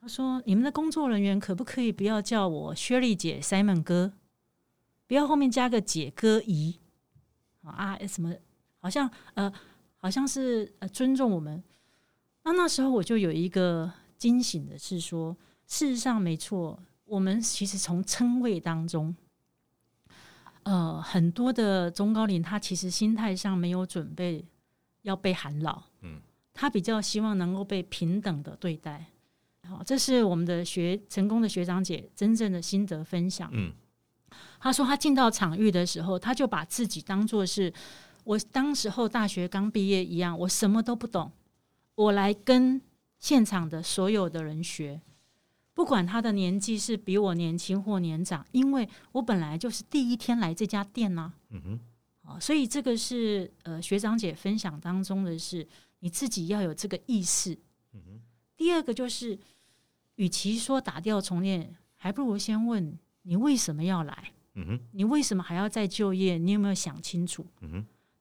[0.00, 4.12] 他说：“你们的工作人员可不可以不要叫我薛丽姐、Simon 哥，
[5.06, 6.78] 不要后面加个姐哥姨
[7.62, 7.98] 啊？
[8.06, 8.34] 什么？
[8.78, 9.52] 好像呃。”
[10.02, 11.62] 好像是呃尊重我们，
[12.44, 19.14] 那那时候我就有一个惊醒的是说，事实上没错，我们其实从称谓当中，
[20.62, 24.42] 呃，很多的中高龄他其实心态上没有准备
[25.02, 29.06] 要被喊老，嗯，他比较希望能够被平等的对待，
[29.68, 33.72] 好，这是我们的学成功的学长姐真正的心得分享，嗯，
[34.58, 37.72] 他说他进到场域的时候，他就把自己当做是。
[38.22, 41.32] 我当时候大学刚毕业一样，我什么都不懂，
[41.94, 42.80] 我来跟
[43.18, 45.00] 现场的所有的人学，
[45.72, 51.32] 不管他的年纪是比我年轻或年长，因为我本来就是第一天来这家店呐。
[51.48, 51.80] 嗯
[52.22, 55.66] 哼，所以这个是呃学长姐分享当中的是
[56.00, 57.56] 你自己要有这个意识。
[57.92, 58.20] 嗯，
[58.56, 59.38] 第二个就是，
[60.16, 64.32] 与其说打掉重练，还不如先问你为什么要来？
[64.92, 66.36] 你为什么还要再就业？
[66.36, 67.46] 你有没有想清楚？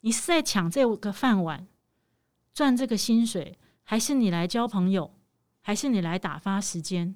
[0.01, 1.67] 你是在抢这个饭碗，
[2.53, 5.13] 赚这个薪水，还是你来交朋友，
[5.59, 7.13] 还是你来打发时间？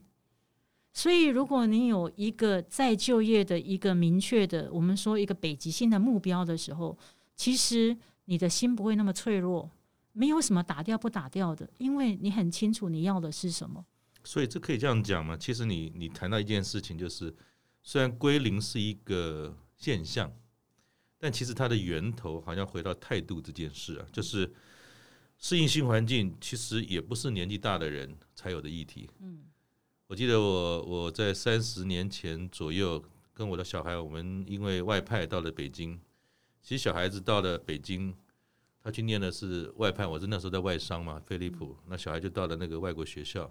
[0.91, 6.97] 所以，如果你有一个再就业的一个明确的，我们说一个北极星的目标的时候，
[7.35, 9.71] 其实你的心不会那么脆弱，
[10.13, 13.85] 没有什么打掉不打掉的，因为你很清楚你要的是什么。
[14.23, 15.35] 所以，这可以这样讲吗？
[15.35, 17.35] 其实你，你你谈到一件事情，就是
[17.81, 20.33] 虽然归零是一个现象。
[21.19, 24.53] 但其实它的源头好像回到态度这件事啊，就是
[25.37, 29.09] 适应新环境，其实也不是年纪大的人才有的议题。
[29.21, 29.45] 嗯，
[30.07, 33.01] 我记得我我在三十年前左右
[33.33, 35.97] 跟我的小孩，我们因为外派到了北京。
[36.61, 38.13] 其实小孩子到了北京，
[38.83, 41.77] 他去念的是外派，我是那时候在外商嘛，飞利浦。
[41.87, 43.49] 那小孩就到了那个外国学校，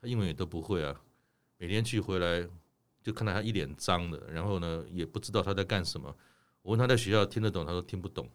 [0.00, 1.00] 他英文也都不会啊，
[1.56, 2.46] 每天去回来
[3.02, 6.14] 就看到他一脸脏的，然后呢也不知道他在干什么。
[6.60, 8.28] 我问他在学校听得懂，他说听不懂，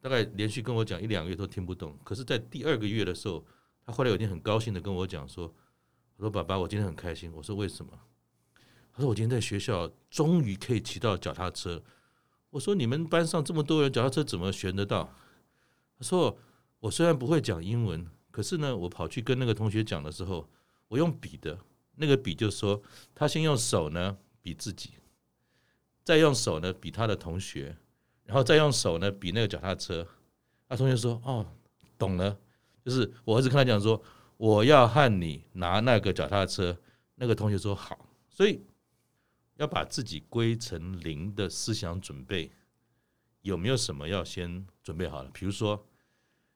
[0.00, 1.98] 大概连续跟我讲一两个月都听不懂。
[2.04, 3.44] 可是，在第二个月的时候，
[3.84, 5.52] 他后来有一天很高兴的跟我讲说
[6.16, 7.92] ：“我说爸爸，我今天很开心。”我说为什么？
[8.92, 11.82] 他说我今天在学校终于可以骑到脚踏车。
[12.50, 15.12] 我说你们班上这么多人，脚踏车怎么学得到？
[16.00, 16.36] 他说
[16.80, 20.48] 我虽然不会讲英文，可是呢，我跑去跟那个同学讲的时候，
[20.88, 21.58] 我用比的，
[21.96, 22.82] 那个比就说
[23.14, 24.94] 他先用手呢比自己。
[26.02, 27.76] 再用手呢比他的同学，
[28.24, 30.04] 然后再用手呢比那个脚踏车。
[30.66, 31.46] 他同学说：“哦，
[31.98, 32.36] 懂了，
[32.82, 34.02] 就是我儿子跟他讲说，
[34.38, 36.76] 我要和你拿那个脚踏车。”
[37.16, 38.64] 那个同学说：“好。”所以
[39.56, 42.50] 要把自己归成零的思想准备，
[43.42, 45.30] 有没有什么要先准备好了？
[45.34, 45.86] 比如说，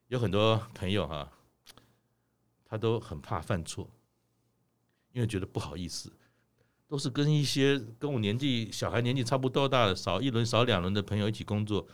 [0.07, 1.31] 有很多朋友哈，
[2.63, 3.89] 他都很怕犯错，
[5.11, 6.11] 因为觉得不好意思。
[6.87, 11.85] 都是跟一些跟我年纪小孩年纪差不多大的少一轮少两轮的朋友一起工作，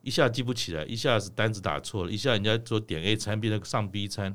[0.00, 4.34] 一下记不起来，一下子单子打错了，一下人家说点 A 餐变成上 B 餐，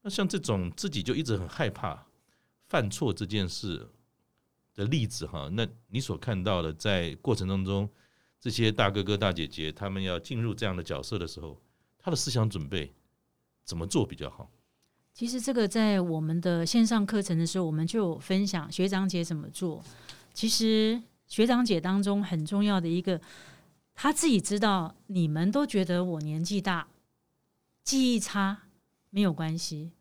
[0.00, 2.06] 那像这种自己就一直很害怕，
[2.66, 3.86] 犯错这件事
[4.74, 7.88] 的例子哈，那你所看到的在过程当中，
[8.40, 11.60] 这些大哥哥大姐姐他们要进入这样的角色的时候，
[12.02, 12.92] 他的思想准备
[13.64, 14.50] 怎么做比较好？
[15.14, 19.84] 其实这个在我们的线上课程的时候，我们就有分享学长姐怎么做。
[20.32, 23.20] 其实学长姐当中很重要的一个，
[23.94, 26.88] 他自己知道，你们都觉得我年纪大，
[27.84, 28.62] 记忆差
[29.10, 29.92] 没有关系。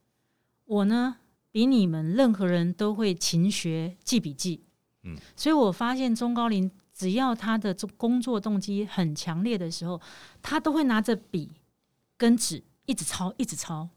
[0.66, 1.18] 我呢，
[1.52, 4.64] 比你们任何人都会勤学记笔记。
[5.04, 10.00] 嗯，所以我发现中高龄只要他的工作动机很强烈的时候，
[10.42, 11.52] 他都会拿着笔
[12.22, 13.90] 跟纸一直抄，一直抄。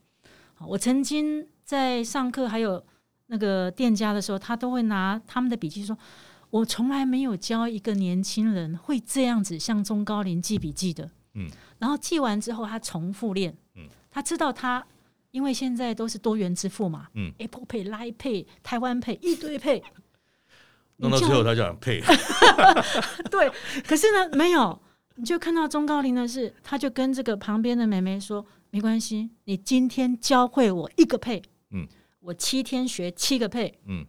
[0.67, 2.83] 我曾经在上课，还有
[3.27, 5.95] 那个店家的时候，他都会拿他们的笔记说
[6.49, 13.55] ：“我从来没有教一个年轻人会这样子向中高龄记笔记的。”嗯，然后记完之后，他重复练。
[13.75, 14.83] 嗯，他知道他
[15.29, 19.83] 因为现在都是多元支付嘛，嗯，Apple Pay、Line Pay、台湾 Pay 一堆 Pay，
[20.95, 22.01] 弄到最后他就想 Pay。
[23.29, 23.51] 对，
[23.85, 24.84] 可是呢，没有，你
[25.23, 28.45] 就看到中高龄的是，他就跟这个旁边的妹妹说。
[28.71, 31.87] 没关系，你今天教会我一个配，嗯，
[32.19, 34.05] 我七天学七个配，嗯，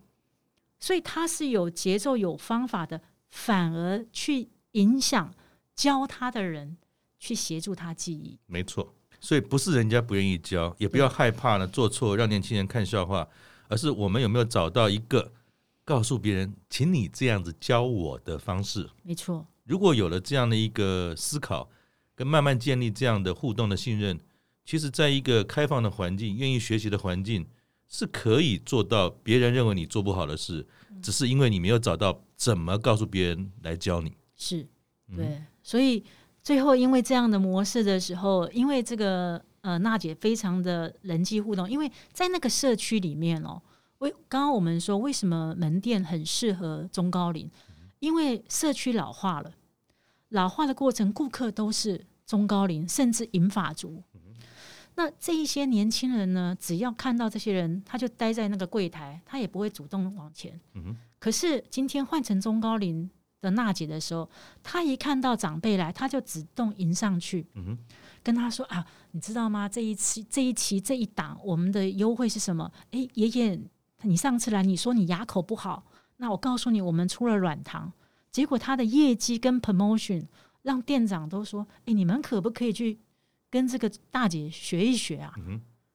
[0.81, 5.33] 所以他是有节奏、有方法的，反而去影响
[5.77, 6.77] 教他的人，
[7.21, 8.37] 去协助他记忆。
[8.47, 13.29] 没错，所以不是人家不愿意教，也不要害怕呢，做错让年轻人看笑话，
[13.69, 15.33] 而是我们有没有找到一个
[15.85, 18.91] 告诉别人，请你这样子教我的方式。
[19.05, 21.69] 没错，如果有了这样的一个思考，
[22.15, 24.19] 跟慢慢建立这样的互动的信任。
[24.65, 27.47] 其实，在一个开放的环境、愿意学习的环境，
[27.87, 30.67] 是可以做到别人认为你做不好的事，
[31.01, 34.13] 只是因为你没有找到怎么告诉别人来教你。
[34.35, 34.67] 是，
[35.15, 36.03] 对，所以
[36.43, 43.63] 最后因为这样的模式的时候，因为这个呃娜姐非常的人际互动，因为在那个社区里面哦，
[43.99, 47.49] 为刚刚我们说为什么门店很适合中高龄，
[47.99, 49.53] 因为社区老化了，
[50.31, 54.03] 老化的过程，顾客都是中高龄，甚至银发族。
[54.95, 60.59] 那这一些年轻人呢，只要看到这些人，他就待在那个柜台，他也不会主动往前。
[60.75, 60.97] 嗯。
[61.19, 64.29] 可是今天换成中高龄的娜姐的时候，
[64.63, 67.77] 她一看到长辈来，她就主动迎上去，嗯，
[68.23, 69.69] 跟他说啊，你知道吗？
[69.69, 72.71] 这一期、这一期、这一档，我们的优惠是什么？
[72.93, 73.61] 哎，爷爷，
[74.03, 75.85] 你上次来你说你牙口不好，
[76.19, 77.93] 那我告诉你，我们出了软糖，
[78.31, 80.27] 结果他的业绩跟 promotion
[80.63, 82.99] 让店长都说，哎，你们可不可以去？
[83.49, 85.33] 跟这个大姐学一学啊，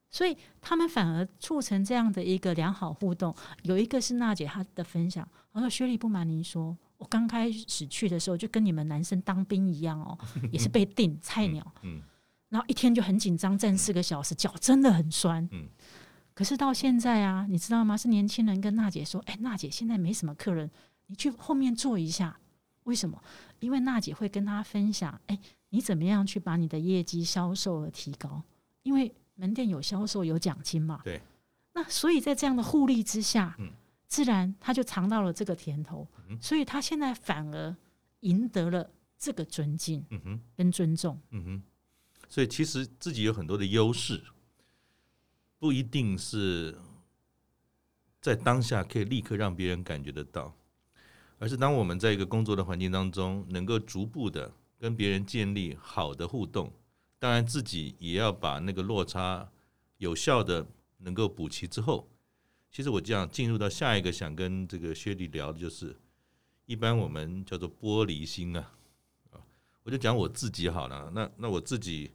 [0.09, 3.35] 所以他们反而促成这样的一个良好互动。
[3.63, 10.17] 有一个是娜姐她的分享，她说：“薛丽不瞒您说，我刚开始去的时候就跟你们男生当兵一样哦，
[10.49, 11.73] 也是被定菜鸟，
[12.47, 15.47] 然后一天就很紧张，站四个小时，脚真的很酸。
[16.33, 17.95] 可是到现在啊，你知道吗？
[17.97, 20.69] 是年轻人跟娜姐说：‘哎，娜姐现在没什么客人，
[21.07, 22.39] 你去后面坐一下。’
[22.85, 23.21] 为什么？
[23.59, 25.39] 因为娜姐会跟他分享：‘哎。’
[25.73, 28.43] 你怎么样去把你的业绩销售额提高？
[28.83, 30.99] 因为门店有销售有奖金嘛。
[31.01, 31.21] 对。
[31.71, 33.71] 那所以在这样的互利之下，嗯，
[34.05, 37.73] 自然他就尝到了这个甜头，嗯，所以他现在反而
[38.19, 41.63] 赢得了这个尊敬，嗯哼，跟尊重，嗯哼。
[42.27, 44.21] 所以其实自己有很多的优势，
[45.61, 46.75] 不一定是
[48.19, 50.55] 在当下可以立刻让别人感觉得到，
[51.37, 54.51] 而是当我们在一个工作的环境当中，能够逐步的。
[54.79, 56.73] 跟别人建立好的互动，
[57.19, 59.47] 当然自己也要把那个落差
[59.97, 60.65] 有效的
[60.97, 62.09] 能够补齐之后，
[62.71, 65.95] 其实我这样进入到下一个想跟这个薛莉聊的就是，
[66.65, 68.73] 一般我们叫做玻璃心啊，
[69.29, 69.37] 啊，
[69.83, 71.11] 我就讲我自己好了。
[71.13, 72.09] 那那我自己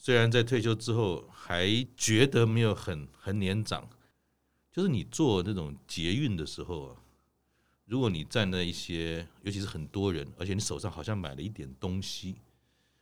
[0.00, 3.86] 虽然在退休之后还觉得没有很很年长，
[4.72, 6.96] 就是你做那种捷运的时候啊。
[7.84, 12.36] 如果你站在一些，尤其是很多人，而且你手上好像买了一点东西，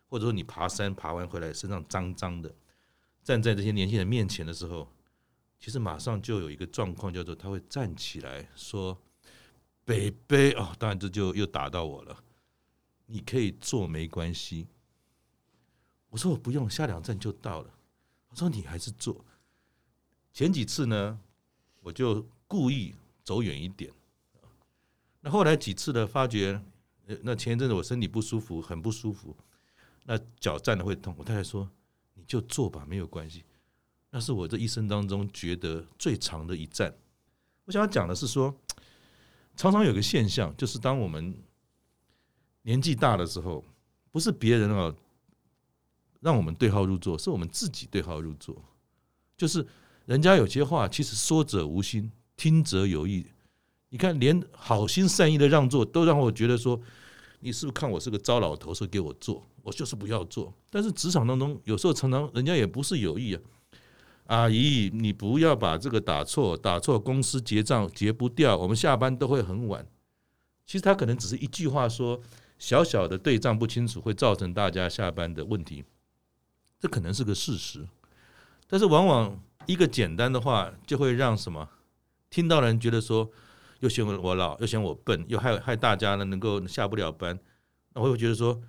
[0.08, 2.54] 或者说你爬山爬完回来身上脏脏的，
[3.22, 4.88] 站在这些年轻人面前的时候，
[5.58, 8.96] 其实马上就有一个状况叫做他会站起来说
[9.84, 12.22] ：“北北哦，当然这就又打到我了。
[13.06, 14.66] 你可以坐没关系。”
[16.08, 17.70] 我说：“我不用，下两站就到了。”
[18.28, 19.24] 我说：“你还是坐。”
[20.32, 21.18] 前几次呢，
[21.80, 22.94] 我就故意
[23.24, 23.92] 走远一点。
[25.20, 26.60] 那后来几次的发觉，
[27.22, 29.36] 那前一阵子我身体不舒服，很不舒服，
[30.04, 31.14] 那脚站的会痛。
[31.18, 31.68] 我太太说
[32.14, 33.44] ：“你就坐吧，没有关系。”
[34.10, 36.94] 那是我这一生当中觉得最长的一站。
[37.64, 38.54] 我想要讲的是说，
[39.56, 41.34] 常常有个现象，就是当我们
[42.62, 43.64] 年纪大的时候，
[44.10, 44.94] 不是别人啊
[46.26, 48.60] 让我们对号入座，是我们自己对号入座。
[49.36, 49.64] 就是
[50.06, 53.24] 人家有些话其实说者无心，听者有意。
[53.90, 56.80] 你看，连好心善意的让座，都让我觉得说，
[57.38, 60.52] 你是不是看我是个糟老头，说给我做，我就是不要做。
[60.68, 63.40] 但是职场当中，有时候常常人家也不是有意啊。
[64.24, 69.86] 阿姨，你不要把这个打错，打错公司结账结不掉，我们下班都会很晚。
[70.66, 72.20] 其实他可能只是一句话说，
[72.58, 75.84] 小小的对账不清楚，会造成大家下班的问题，
[76.78, 77.86] 这可能是个事实。
[78.66, 81.68] 但是往往一个简单的话，就会让什么
[82.30, 83.30] 听到人觉得说，
[83.80, 87.38] 又嫌我老，又嫌我笨，又害害大家呢能够下不了班。
[87.94, 88.60] 那我会觉得说，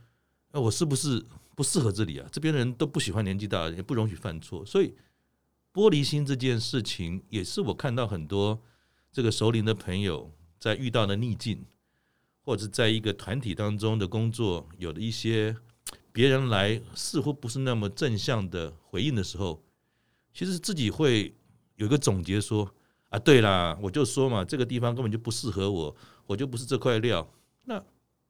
[0.52, 2.28] 那我是不是不适合这里啊？
[2.32, 4.96] 这边的人都不喜欢年纪大的，也不容许犯错，所以。
[5.74, 8.60] 玻璃心这件事情，也是我看到很多
[9.12, 11.64] 这个熟龄的朋友在遇到的逆境，
[12.42, 15.56] 或者在一个团体当中的工作，有了一些
[16.18, 19.62] 别人来似乎不是那么正向的回应的时候，
[20.34, 21.32] 其实自己会
[21.76, 22.68] 有一个总结说：
[23.10, 25.96] 啊，对啦，我就说嘛，这个地方根本就不适合我，
[26.26, 27.32] 我就不是这块料。
[27.66, 27.80] 那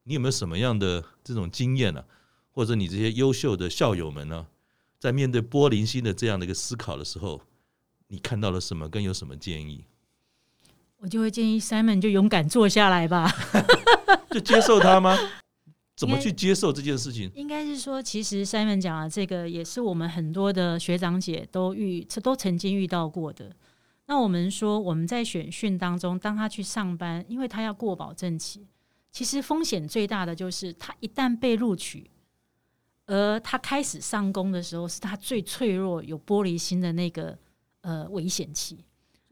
[0.03, 2.03] 你有没有什么样的这种经验呢？
[2.51, 4.47] 或者你这些优秀的校友们呢？
[4.99, 7.41] 在面对玻璃心的这样的一个思考的时候，
[8.09, 8.89] 你看到了什么？
[8.89, 9.85] 跟有什么建议？
[10.97, 13.33] 我就会建议 Simon 就勇敢坐下来吧，
[14.29, 15.17] 就接受他吗？
[15.97, 17.31] 怎么去接受这件事情？
[17.33, 23.51] 应该是说，其实 Simon 讲的这个也是我们很多的学长姐都遇都曾经遇到过的。
[24.05, 28.67] 那我们说，我们在选训当中，当他去上班，因为他要过保证期，
[29.11, 32.09] 其实风险最大的就是他一旦被录取。
[33.07, 37.37] 而他开始上工的时候，是他最脆弱、有玻璃心的那个
[37.81, 38.85] 呃危险期。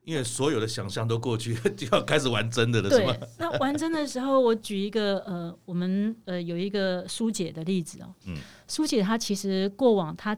[0.06, 3.16] 因为所有的想象都过去， 就要开始玩真的了，是吗？
[3.40, 8.14] 那玩真的时候，我举一个呃，我们呃有一个苏姐的例子哦。
[8.26, 8.38] 嗯。
[8.68, 10.38] 苏姐她其实过往她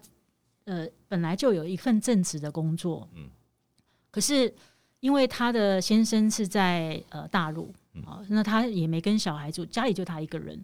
[0.66, 3.08] 呃本来就有一份正职的工作。
[3.16, 3.30] 嗯。
[4.10, 4.54] 可是
[5.02, 7.74] 因为她的先生是在呃大陆
[8.06, 10.64] 啊，那她也没跟小孩住，家里就她一个人。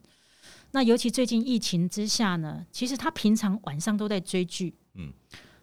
[0.71, 4.73] 那尤其最近疫情之下呢，其实她平常晚上都在追剧。
[4.95, 5.11] 嗯，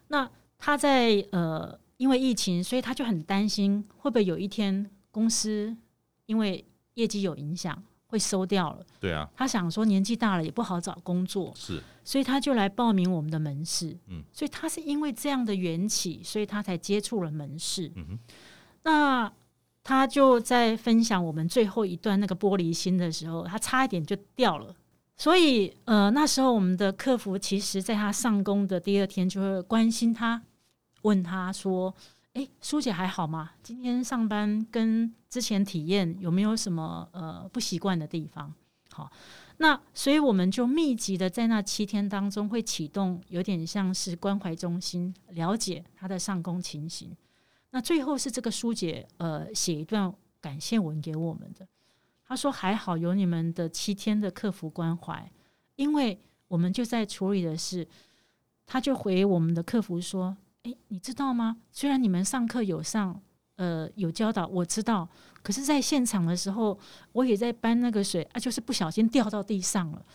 [0.07, 5.77] 那她在呃，因为疫情，所以他就很担心会不会有一天公司
[6.25, 8.83] 因为业绩有影响会收掉了。
[8.99, 13.95] 对啊，他想说年纪大了也不好找工作，是，所以他就来报名我们的门市。
[14.07, 17.91] 嗯，所以他是因为这样的缘起，所以他才接触了门市。
[17.95, 18.19] 嗯哼，
[18.81, 19.31] 那
[19.83, 24.75] 他就在分享我们最后一段那个玻璃心的时候，他差一点就掉了。
[25.17, 30.41] 所以，呃，那时候我们的客服其实在他上工的第二天就会关心他，
[31.01, 31.93] 问他说
[32.33, 33.51] ：“哎，苏姐还好吗？
[33.61, 38.53] 今天上班跟之前体验有没有什么呃不习惯的地方？”
[38.91, 39.09] 好，
[39.57, 47.15] 那所以我们就密集的在那七天当中会启动，有点像是关怀中心，了解他的上工情形。
[47.69, 51.65] 那最后是这个苏姐呃写一段感谢文给我们的。
[52.27, 55.31] 她说：“还好有你们的七天的客服关怀，
[55.77, 57.87] 因为我们就在处理的是，
[58.65, 61.57] 他就回我们的客服说：‘诶，你知道吗？
[61.71, 63.21] 虽然你们上课有上，
[63.55, 65.07] 呃，有教导，我知道，
[65.41, 66.77] 可是在现场的时候，
[67.13, 70.05] 我也在搬那个水啊，就是不小心掉到地上了，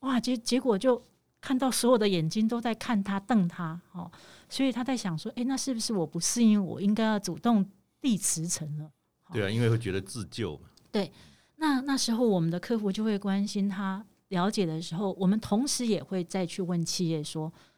[0.00, 0.20] 哇！
[0.20, 1.02] 结结果就
[1.40, 4.10] 看到所有的眼睛都在看他，瞪他，哦，
[4.48, 6.64] 所以他在想说：‘诶，那是不是我不适应？
[6.64, 7.64] 我应该要主动
[8.00, 8.90] 递辞呈了？’
[9.32, 10.68] 对啊，因为会觉得自救嘛。
[10.92, 11.10] 对。”
[11.60, 17.52] 那那时候，我们的客服就会关心他了解的时候，我们同时也会再去问企业说：“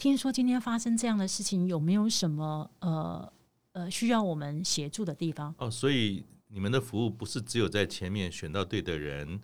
[0.00, 3.32] 听说今天发生这样的事情，有没有什么呃
[3.72, 9.38] 呃需要我们协助的地方？”哦，所以你们的服务不是只有在前面选到对的人，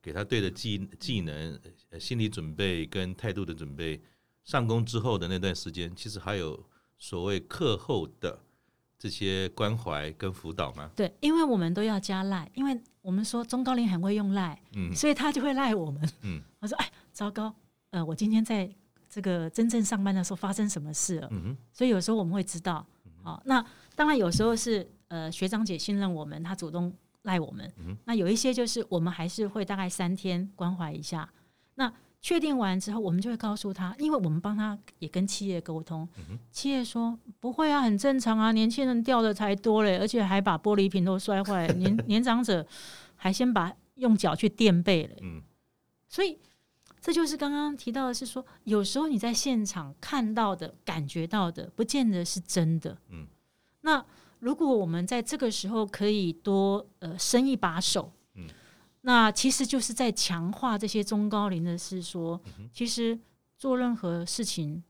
[0.00, 1.60] 给他对的技技能、
[2.00, 4.00] 心理准备跟态度的准备，
[4.44, 8.40] 上工之后的那段时间，其实还有所谓课后的。
[9.00, 10.90] 这些关怀跟辅导吗？
[10.96, 17.54] 对，因为我们都要加赖，因为我们说中高龄很会用赖，嗯，所以他就会赖我们，嗯，我说哎，糟糕，
[17.90, 18.68] 呃，我今天在
[19.08, 21.28] 这个真正上班的时候发生什么事了？
[21.30, 22.84] 嗯，所以有时候我们会知道，
[23.22, 26.92] 好，那当然有时候是呃学长姐信任我们，他主动
[27.22, 31.28] 赖我们，嗯，那有一些就是我们还是会大概三天关怀一下，
[31.74, 31.92] 那。
[32.20, 36.06] 确定完之后，我们就会告诉他，因为我们帮他也跟企业沟通，
[36.50, 42.66] 企业说不会啊，很正常啊，年轻人掉的才多嘞，而且还把玻璃瓶都摔坏，年 年长者
[43.14, 45.40] 还先把用脚去垫背嘞，嗯、
[46.08, 46.36] 所以
[47.00, 52.96] 这就是刚刚提到的是说，有时候你在现场看到的、感觉到的，不见得是真的。
[53.10, 53.26] 嗯，
[53.82, 54.04] 那
[54.40, 58.12] 如果我们在这个时候可以多呃伸一把手。
[59.02, 62.38] 那其实就是在强化这些中高龄的是说，
[62.72, 63.18] 其实
[63.56, 64.82] 做任何事情，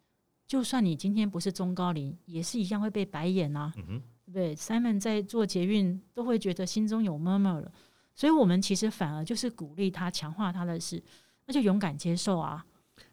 [0.46, 3.72] 就算你今天不是中高龄，也是一样会被白眼啊。
[3.76, 3.82] 对
[4.24, 7.70] 不对？Simon 在做捷运都会觉得心中有 murmur 了，
[8.14, 11.00] 所以我们其实反而就是鼓励他，强化他的事，
[11.48, 12.64] 那就勇敢接受啊。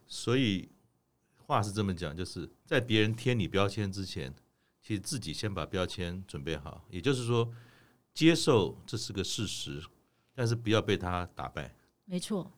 [0.05, 0.67] 所以
[1.37, 4.33] 话是这么讲，就是在别人贴你标签之前，
[4.81, 7.49] 其实自己先把标签准备好，也就是说，
[8.13, 9.81] 接受这是个事实，
[10.33, 11.73] 但是不要被他打败。
[12.03, 12.51] 没错，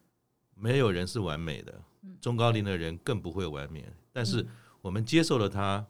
[0.56, 1.80] 没有人是完美的，
[2.20, 4.44] 中高龄的人更不会完美，但是
[4.82, 5.86] 我们接受了他。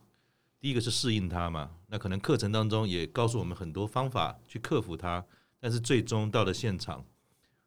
[0.60, 5.24] 第一个是适应它嘛，那可能课程当中也告诉我们很多方法去克服它，
[5.60, 7.06] 但是最终到了现场，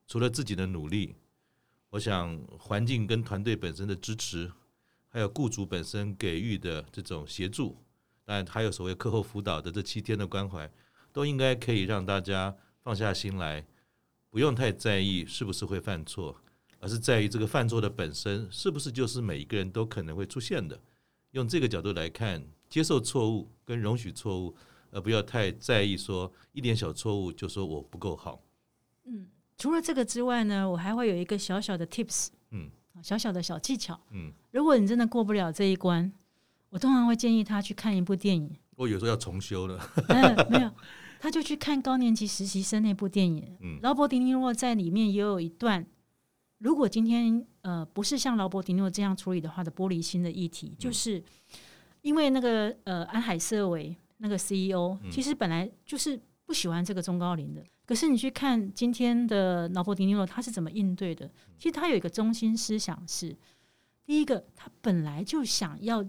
[0.09, 1.15] 除了自己的努力，
[1.91, 4.51] 我想环境跟团队本身的支持，
[5.09, 7.77] 还有雇主本身给予的这种协助，
[8.25, 10.71] 当然还有所谓课后辅导的这七天的关怀，
[11.13, 13.67] 都应该可以让大家放下心来，
[14.31, 16.37] 不用太在意是不是会犯错，
[16.79, 20.81] 而是在于这个犯错的本身是不是就是每一个人都可能会出现的，
[21.33, 22.43] 用这个角度来看。
[22.71, 24.55] 接受错误跟容许错误，
[24.93, 28.41] 而不要太在意说一点小错误就说我不够好。
[29.07, 29.27] 嗯，
[29.61, 32.71] 除了这个之外呢，我还会有一个小小的 tips，嗯，
[33.03, 36.11] 小小的小技巧，嗯，如果你真的过不了这一关，
[36.71, 38.57] 我通常会建议他去看一部电影。
[38.77, 40.71] 我有时候要重修了，嗯， 没有，
[41.21, 43.55] 他就去看高年级实习生那部电影。
[43.61, 45.85] 嗯，劳勃迪尼洛在里面也有一段，
[46.57, 51.19] 如果今天呃不是像劳勃迪尼洛这样处理的话的玻璃心的议题，就是。
[51.19, 51.25] 嗯
[52.03, 57.63] 因为那个呃安海瑟薇那个 CEO，其实本来就是不喜欢这个中高龄的。
[57.91, 61.29] 可是你去看今天的劳勃迪尼洛，他是怎么应对的？
[61.59, 63.37] 其实他有一个中心思想是：
[64.07, 66.07] 第一个，他本来就想要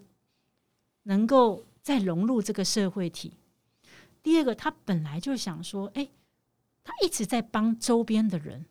[1.06, 3.32] 能够再融入这个社会体；
[4.22, 6.08] 第二个，他本来就想说，哎，
[6.84, 8.64] 他一直在帮周边的人。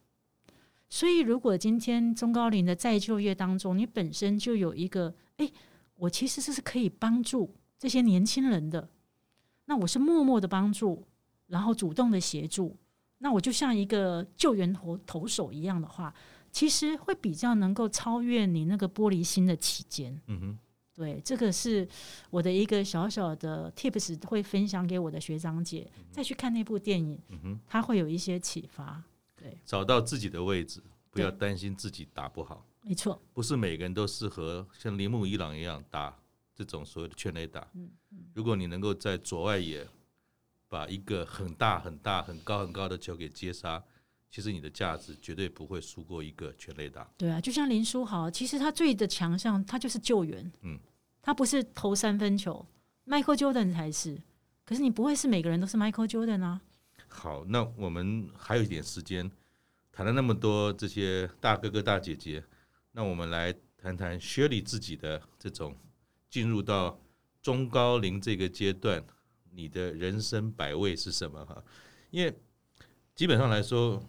[0.89, 5.51] 所以，如果今天中高龄的再就业当中，你本身就有一个哎。
[5.97, 8.89] 我其实这是可以帮助这些年轻人的，
[9.65, 11.05] 那我是默默的帮助，
[11.49, 12.77] 然后主动的协助，
[13.23, 16.13] 那我就像一个救援投投手一样的话，
[16.51, 20.19] 其实会比较能够超越你那个玻璃心的期间。
[20.27, 20.59] 嗯哼，
[20.95, 21.87] 对，这个是
[22.31, 29.03] 我的一个小小的 tips，会分享给我的学长姐，再去看那部电影，嗯哼，他会有一些启发。
[29.37, 32.67] 对，找到自己的位置，不要担心自己打不好。
[32.83, 36.19] 没错，不是每个人都适合像铃木一朗一样打
[36.55, 37.61] 这种所谓的全垒打。
[37.75, 39.87] 嗯嗯如果你能够在左外野
[40.71, 43.83] 把一个很大很大很高很高的球给接杀，
[44.31, 47.07] 其实你的价值绝对不会输过一个全垒打。
[47.19, 50.51] 对啊，就像林书豪，其实他最的强项他就是救援。
[50.63, 50.79] 嗯，
[51.21, 52.65] 他不是投三分球
[53.05, 54.17] ，Michael Jordan 才是。
[54.65, 56.61] 可是你不会是每个人都是 Michael Jordan 啊。
[57.09, 59.29] 好，那我们还有一点时间，
[59.91, 62.45] 谈了那么多这些大哥哥大姐姐。
[62.93, 65.77] 那我们来谈谈薛莉自己的这种
[66.29, 66.97] 进入到
[67.43, 69.05] 中高龄这个阶段，
[69.53, 71.63] 你的人生百味是什么哈？
[72.11, 72.35] 因为
[73.15, 74.03] 基本上来说，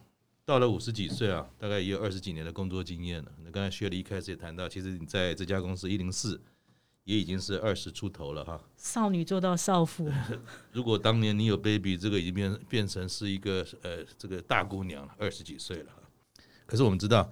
[0.46, 3.32] 到了五十几岁啊，大概也有二十几年的工作经验了。
[3.44, 6.42] 那刚才薛丽一开始也谈到，其实你在这家公司一零四
[7.04, 8.62] 也已经是二十出头了哈。
[8.78, 10.12] 少女做到少妇。
[10.72, 15.92] 如果当年你有 baby，这个已经变变成是一个呃这个大姑娘了，二十几岁了。
[16.66, 17.32] 可是我们知道。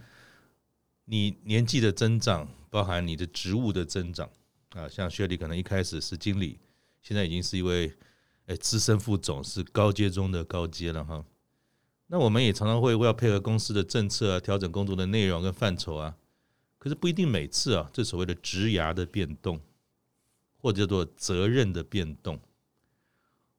[1.12, 4.30] 你年纪的增长，包含你的职务的增长
[4.76, 6.60] 啊，像薛丽可能一开始是经理，
[7.02, 7.94] 现在已经是一位
[8.46, 11.26] 诶资深副总，是高阶中的高阶了哈。
[12.08, 16.18] 那我们也常常会要配合公司的政策啊，调整工作的内容跟范畴啊。
[16.78, 19.60] 可是不一定每次啊，这所谓的职涯的变动，
[20.58, 22.40] 或者叫做责任的变动，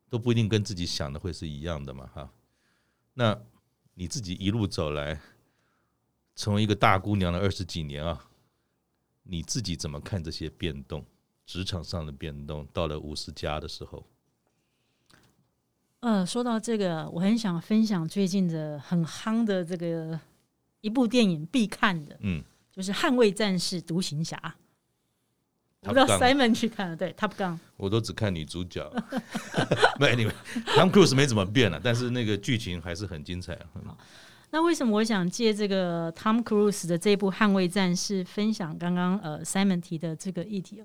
[0.08, 2.32] 都不一定跟自己想的会是一样的嘛哈。
[3.14, 3.40] 那
[3.94, 5.20] 你自己一路走来。
[6.36, 8.30] 成为一个大姑娘的二十几年啊，
[9.24, 11.04] 你自己怎么看这些变动？
[11.50, 14.06] 职场上的变动，到了五十加的时候，
[15.98, 20.20] 呃，说到这个，我很想分享最近的很夯的这个
[20.80, 22.40] 一部电影必看的，嗯，
[22.70, 24.40] 就是《捍卫战士》独行侠。
[25.80, 28.88] 我不知道 Simon 去看了，对，Top Gun，我都只看女主角，
[29.98, 30.32] 没你们
[30.76, 33.58] ，Tom Cruise 没怎么变了，但是那个剧情还是很精彩。
[34.52, 40.80] 那为什么我想借这个 Tom Cruise 的这部《捍卫战士》分享刚刚呃 Simon 提的这个议题？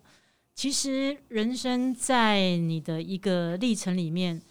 [0.55, 4.41] 其实人生在你的一个历程里面，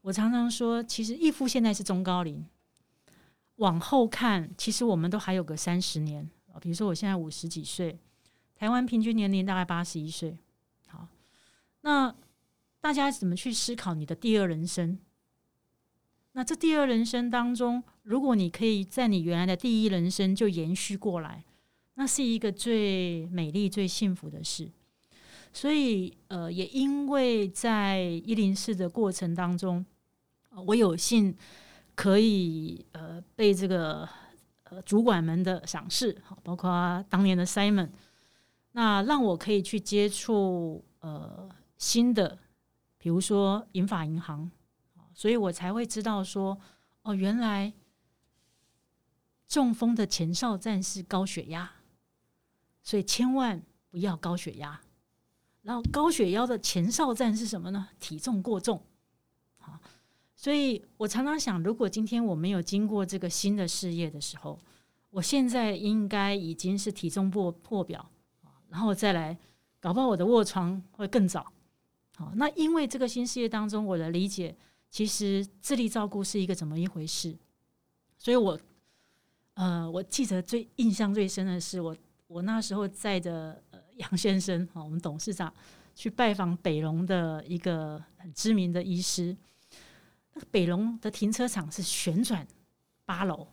[0.00, 2.44] 我常常说，其实义父现在是中高龄，
[3.56, 6.28] 往后看，其实我们都还有个三十年。
[6.60, 7.96] 比如说我现在五十几岁，
[8.56, 10.36] 台湾平均年龄大概八十一岁。
[10.88, 11.06] 好，
[11.82, 12.12] 那
[12.80, 14.98] 大家怎么去思考你的第二人生？
[16.32, 21.44] 那这第二人生当中，如果你可以在你原来的第一人生就延续过来，
[21.94, 24.68] 那是一个最美丽、最幸福的事。
[25.52, 29.84] 所以呃，也因为在一零四的过程当中，
[30.66, 31.36] 我有幸
[31.94, 34.08] 可以呃被这个
[34.64, 37.90] 呃主管们的赏识，包括当年的 Simon，
[38.72, 42.38] 那让我可以去接触呃新的，
[42.96, 44.50] 比如说银发银行，
[45.12, 46.58] 所以我才会知道说，
[47.02, 47.72] 哦，原来
[49.46, 51.72] 中风的前哨站是高血压，
[52.82, 54.80] 所以千万不要高血压。
[55.62, 57.88] 然后高血压的前哨站是什么呢？
[58.00, 58.82] 体重过重。
[59.58, 59.78] 好，
[60.34, 64.58] 所以我常常想，如果今天我没有经过这个新的事业的时候，
[65.10, 68.10] 我现在应该已经是体重破破表，
[68.70, 69.38] 然后再来，
[69.78, 71.52] 搞不好我的卧床会更早。
[72.16, 74.56] 好，那因为这个新事业当中，我的理解
[74.90, 77.38] 其实自立照顾是一个怎么一回事，
[78.18, 78.58] 所以我，
[79.54, 81.96] 呃，我记得最印象最深的是我
[82.26, 83.61] 我那时候在的。
[83.96, 85.52] 杨先生，我们董事长
[85.94, 89.36] 去拜访北龙的一个很知名的医师。
[90.34, 92.46] 那个北龙的停车场是旋转
[93.04, 93.46] 八楼，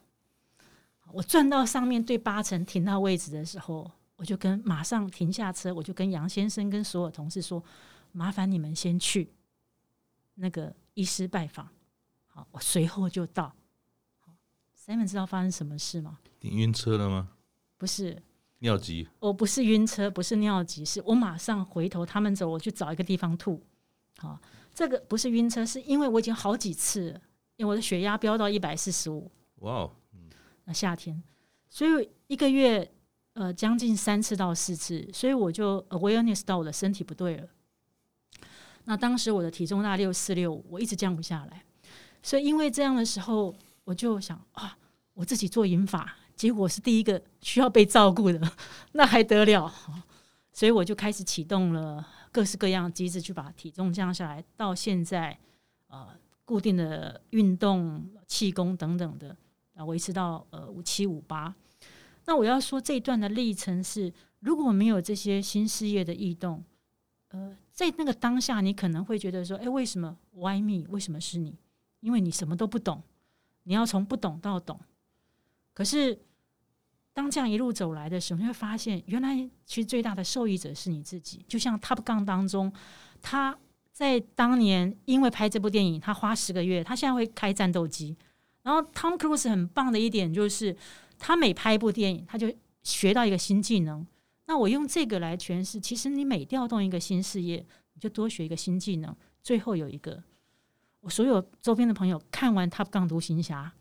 [1.11, 7.61] 我转到上面对八层停到位置的时候，我就跟马上停下车，我就跟杨先生跟所有同事说
[8.13, 9.29] ：“麻烦你们先去
[10.35, 11.67] 那个医师拜访。”
[12.27, 13.53] 好，我随后就到。
[14.77, 16.19] Simon 知道发生什么事吗？
[16.39, 17.29] 你晕车了吗？
[17.77, 18.23] 不是。
[18.59, 23.61] 尿急，我不是晕车，不是尿急，是我马上回头，他们走，我去找一个地方吐。
[24.17, 24.37] 好，
[24.73, 27.21] 这个不是晕车，是因为我已经好几次了，
[27.55, 29.31] 因为我的血压飙到一百四十五。
[29.59, 29.91] 哇哦，
[30.65, 31.23] 那夏天，
[31.69, 32.91] 所以一个月
[33.33, 37.47] 呃将近三次到四次，所以我就 awareness 到我的身体不对了。
[38.83, 41.63] 那当时我的体重大六四六五，我一直降不下来，
[42.21, 43.55] 所以因为这样的时候，
[43.85, 44.77] 我就想啊，
[45.13, 46.13] 我自己做银发。
[46.39, 48.39] 结果是第一个需要被照顾的，
[48.93, 49.69] 那还得了？
[50.53, 54.41] 所以我就开始启动了各式各样的机制，去把体重降下来。
[54.55, 55.37] 到现在，
[55.89, 56.07] 呃，
[56.45, 59.35] 固定的运动、气功等等的，
[59.75, 61.53] 啊，维持到呃五七五八。
[62.23, 66.63] 那我要说这一段的历程是，如果没有这些新事业的异动，
[67.31, 70.85] 呃，在那个当下，你可能会觉得说，哎，为什么 Why me？
[70.87, 71.57] 为什么是你？
[71.99, 73.03] 因为你什么都不懂，
[73.63, 74.79] 你要从不懂到懂。
[75.73, 76.17] 可是。
[77.19, 81.43] 当这样一路走来的时候，你会发现，原来其实最大的受益者是你自己。
[81.49, 82.71] 就像 Top Gun 当中，
[83.21, 83.53] 他
[83.91, 88.15] 在当年因为拍这部电影，他花十个月，他现在会开战斗机。
[88.63, 90.73] 然后 Tom Cruise 很棒的一点就是，
[91.17, 92.49] 他每拍一部电影，他就
[92.83, 94.07] 学到一个新技能。
[94.45, 97.57] 那我用这个来诠释，其实你每调动一个新事业，
[97.95, 99.13] 你就多学一个新技能。
[99.43, 100.23] 最后有一个，
[101.01, 103.73] 我所有周边的朋友看完 Top Gun 独行侠。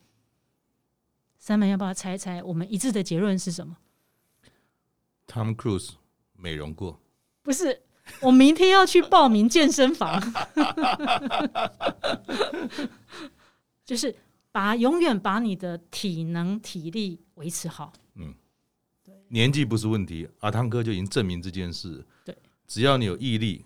[1.49, 2.43] 三门要不要猜猜？
[2.43, 3.75] 我们一致的结论是什么
[5.27, 5.93] ？Tom Cruise
[6.35, 7.01] 美容过？
[7.41, 7.85] 不是，
[8.21, 10.21] 我明天要去报名健身房，
[13.83, 14.15] 就是
[14.53, 17.95] 把永远把你的体能体力维持好。
[18.17, 18.35] 嗯，
[19.03, 22.05] 对，年纪不是问题，阿汤哥就已经证明这件事。
[22.27, 22.37] 对，
[22.67, 23.65] 只要你有毅力、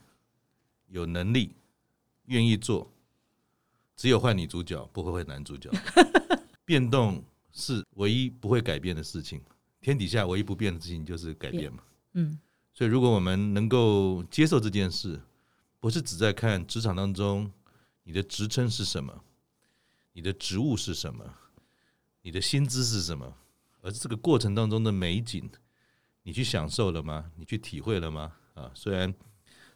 [0.87, 1.57] 有能力、
[2.27, 2.93] 愿意做，
[3.97, 5.69] 只有换女主角，不会换男主角，
[6.65, 7.21] 变动。
[7.53, 9.41] 是唯一不会改变的事情，
[9.81, 11.83] 天底下唯一不变的事情就是改变嘛。
[12.15, 12.39] 嗯，
[12.73, 15.21] 所以如果我们能够接受这件事，
[15.79, 17.51] 不是只在看职场当中
[18.05, 19.23] 你的职称是什么，
[20.13, 21.25] 你的职务是什么，
[22.23, 23.35] 你的薪资是什么，
[23.81, 25.51] 而是这个过程当中的美景，
[26.23, 27.31] 你去享受了吗？
[27.37, 28.33] 你去体会了吗？
[28.55, 29.13] 啊，虽然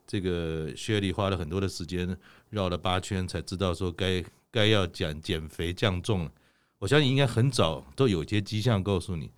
[0.07, 2.16] 这个薛丽花了很多的时间
[2.51, 6.33] 绕了八圈才知道说该该要减减肥降重了。
[6.79, 9.33] 我相信应该很早都有些迹象告诉你，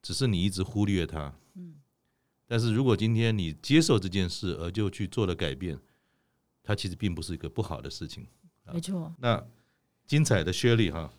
[0.00, 1.34] 只是你一直忽略它。
[1.54, 1.74] 嗯，
[2.46, 5.76] 但是如果今天你接受这件事而就去做了改变，
[6.62, 8.26] 它其实并不是一个不好的事情。
[8.72, 9.12] 没错。
[9.18, 9.44] 那
[10.06, 11.12] 精彩的薛丽哈，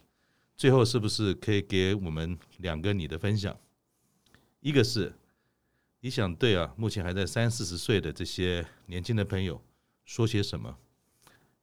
[0.56, 3.58] 最后是不是可以给我们两个你的分享？
[4.62, 5.14] 一个是
[6.00, 9.62] 你想对啊，目前还在三四十岁的这些年轻的朋友
[10.06, 10.78] 说些什么？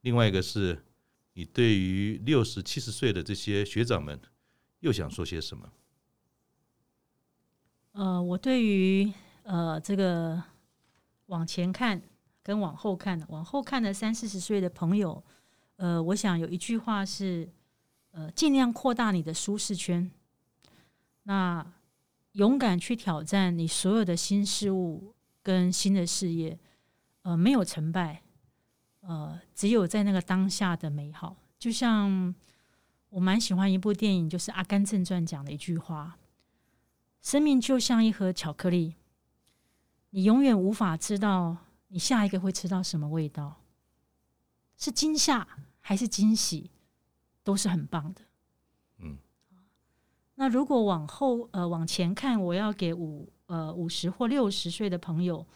[0.03, 0.85] 另外一个是。
[1.35, 4.21] 你对于六十七十岁的这些学长们，
[4.81, 5.73] 又想说些什么？
[7.93, 9.13] 呃，我对于
[9.43, 10.43] 呃这个
[11.27, 12.01] 往前看
[12.43, 15.23] 跟往后看，往后看的三四十岁的朋友，
[15.77, 17.49] 呃，我想有一句话是：
[18.13, 20.11] 呃，尽量扩大你的舒适圈，
[21.25, 21.67] 那
[22.33, 26.59] 勇敢去挑战你所有的新事物跟新的事业，
[27.23, 28.22] 呃，没有成败。
[29.03, 32.35] 呃，只有在那个当下的美好，就像
[33.11, 36.19] 我蛮喜欢一部电影，就是《阿甘正传》讲的一句话
[37.21, 38.95] ：“生命就像一盒巧克力，
[40.11, 41.57] 你永远无法知道
[41.89, 43.61] 你下一个会吃到什么味道？
[44.79, 45.47] 是惊吓
[45.81, 46.71] 还是惊喜，
[47.45, 48.23] 都是很棒的。
[48.99, 49.19] 嗯，
[50.37, 55.47] 那如果往后呃往前看，我要给五呃五十或六十岁的朋友，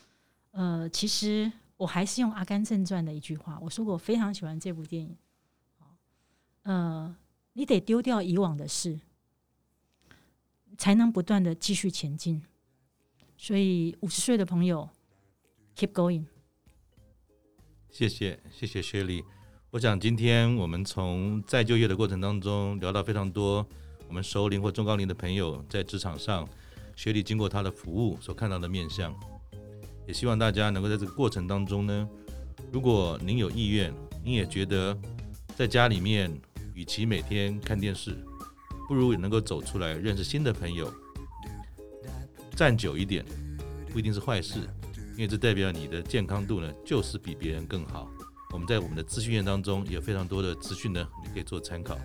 [0.51, 5.17] 呃，其实我还是用《阿甘正传》的一句话，我说过我非常喜欢这部电影。
[6.63, 7.15] 呃，
[7.53, 8.99] 你得丢掉以往的事，
[10.77, 12.43] 才能不断的继续前进。
[13.37, 14.89] 所以五十岁的朋友。
[15.77, 16.25] Keep going。
[17.91, 19.23] 谢谢，谢谢雪莉。
[19.73, 23.67] 我想今天我们从再就业的过程当中聊到非常多，
[24.09, 26.49] 我们熟龄或中高龄的朋友在职场上，
[26.95, 29.15] 雪莉经过他的服务所看到的面相，
[30.07, 32.09] 也希望大家能够在这个过程当中呢，
[32.73, 33.93] 如果您有意愿，
[34.25, 34.97] 您也觉得
[35.57, 36.33] 在家里面
[36.75, 38.17] 与其每天看电视，
[38.89, 40.93] 不如也能够走出来认识新的朋友，
[42.55, 43.25] 站久一点
[43.93, 44.61] 不一定是坏事。
[45.17, 48.07] 因为这代表你的健康度呢，就是比别人更好。
[48.53, 51.99] 我们在我们的资讯院当中有非常多的资讯呢，你可以做参考。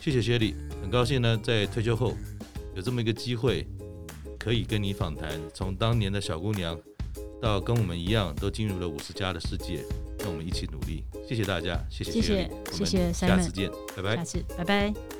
[0.00, 2.16] 谢谢雪莉，很高兴呢，在退休后
[2.74, 3.66] 有这么一个机会，
[4.38, 6.78] 可以跟你访谈，从当年的小姑娘
[7.40, 9.84] 到跟我们一样都进入了五十加的世界，
[10.20, 11.04] 让我们一起努力。
[11.28, 15.17] 谢谢大家，谢谢谢谢，谢谢，谢谢，下次见，拜拜，下次，拜拜。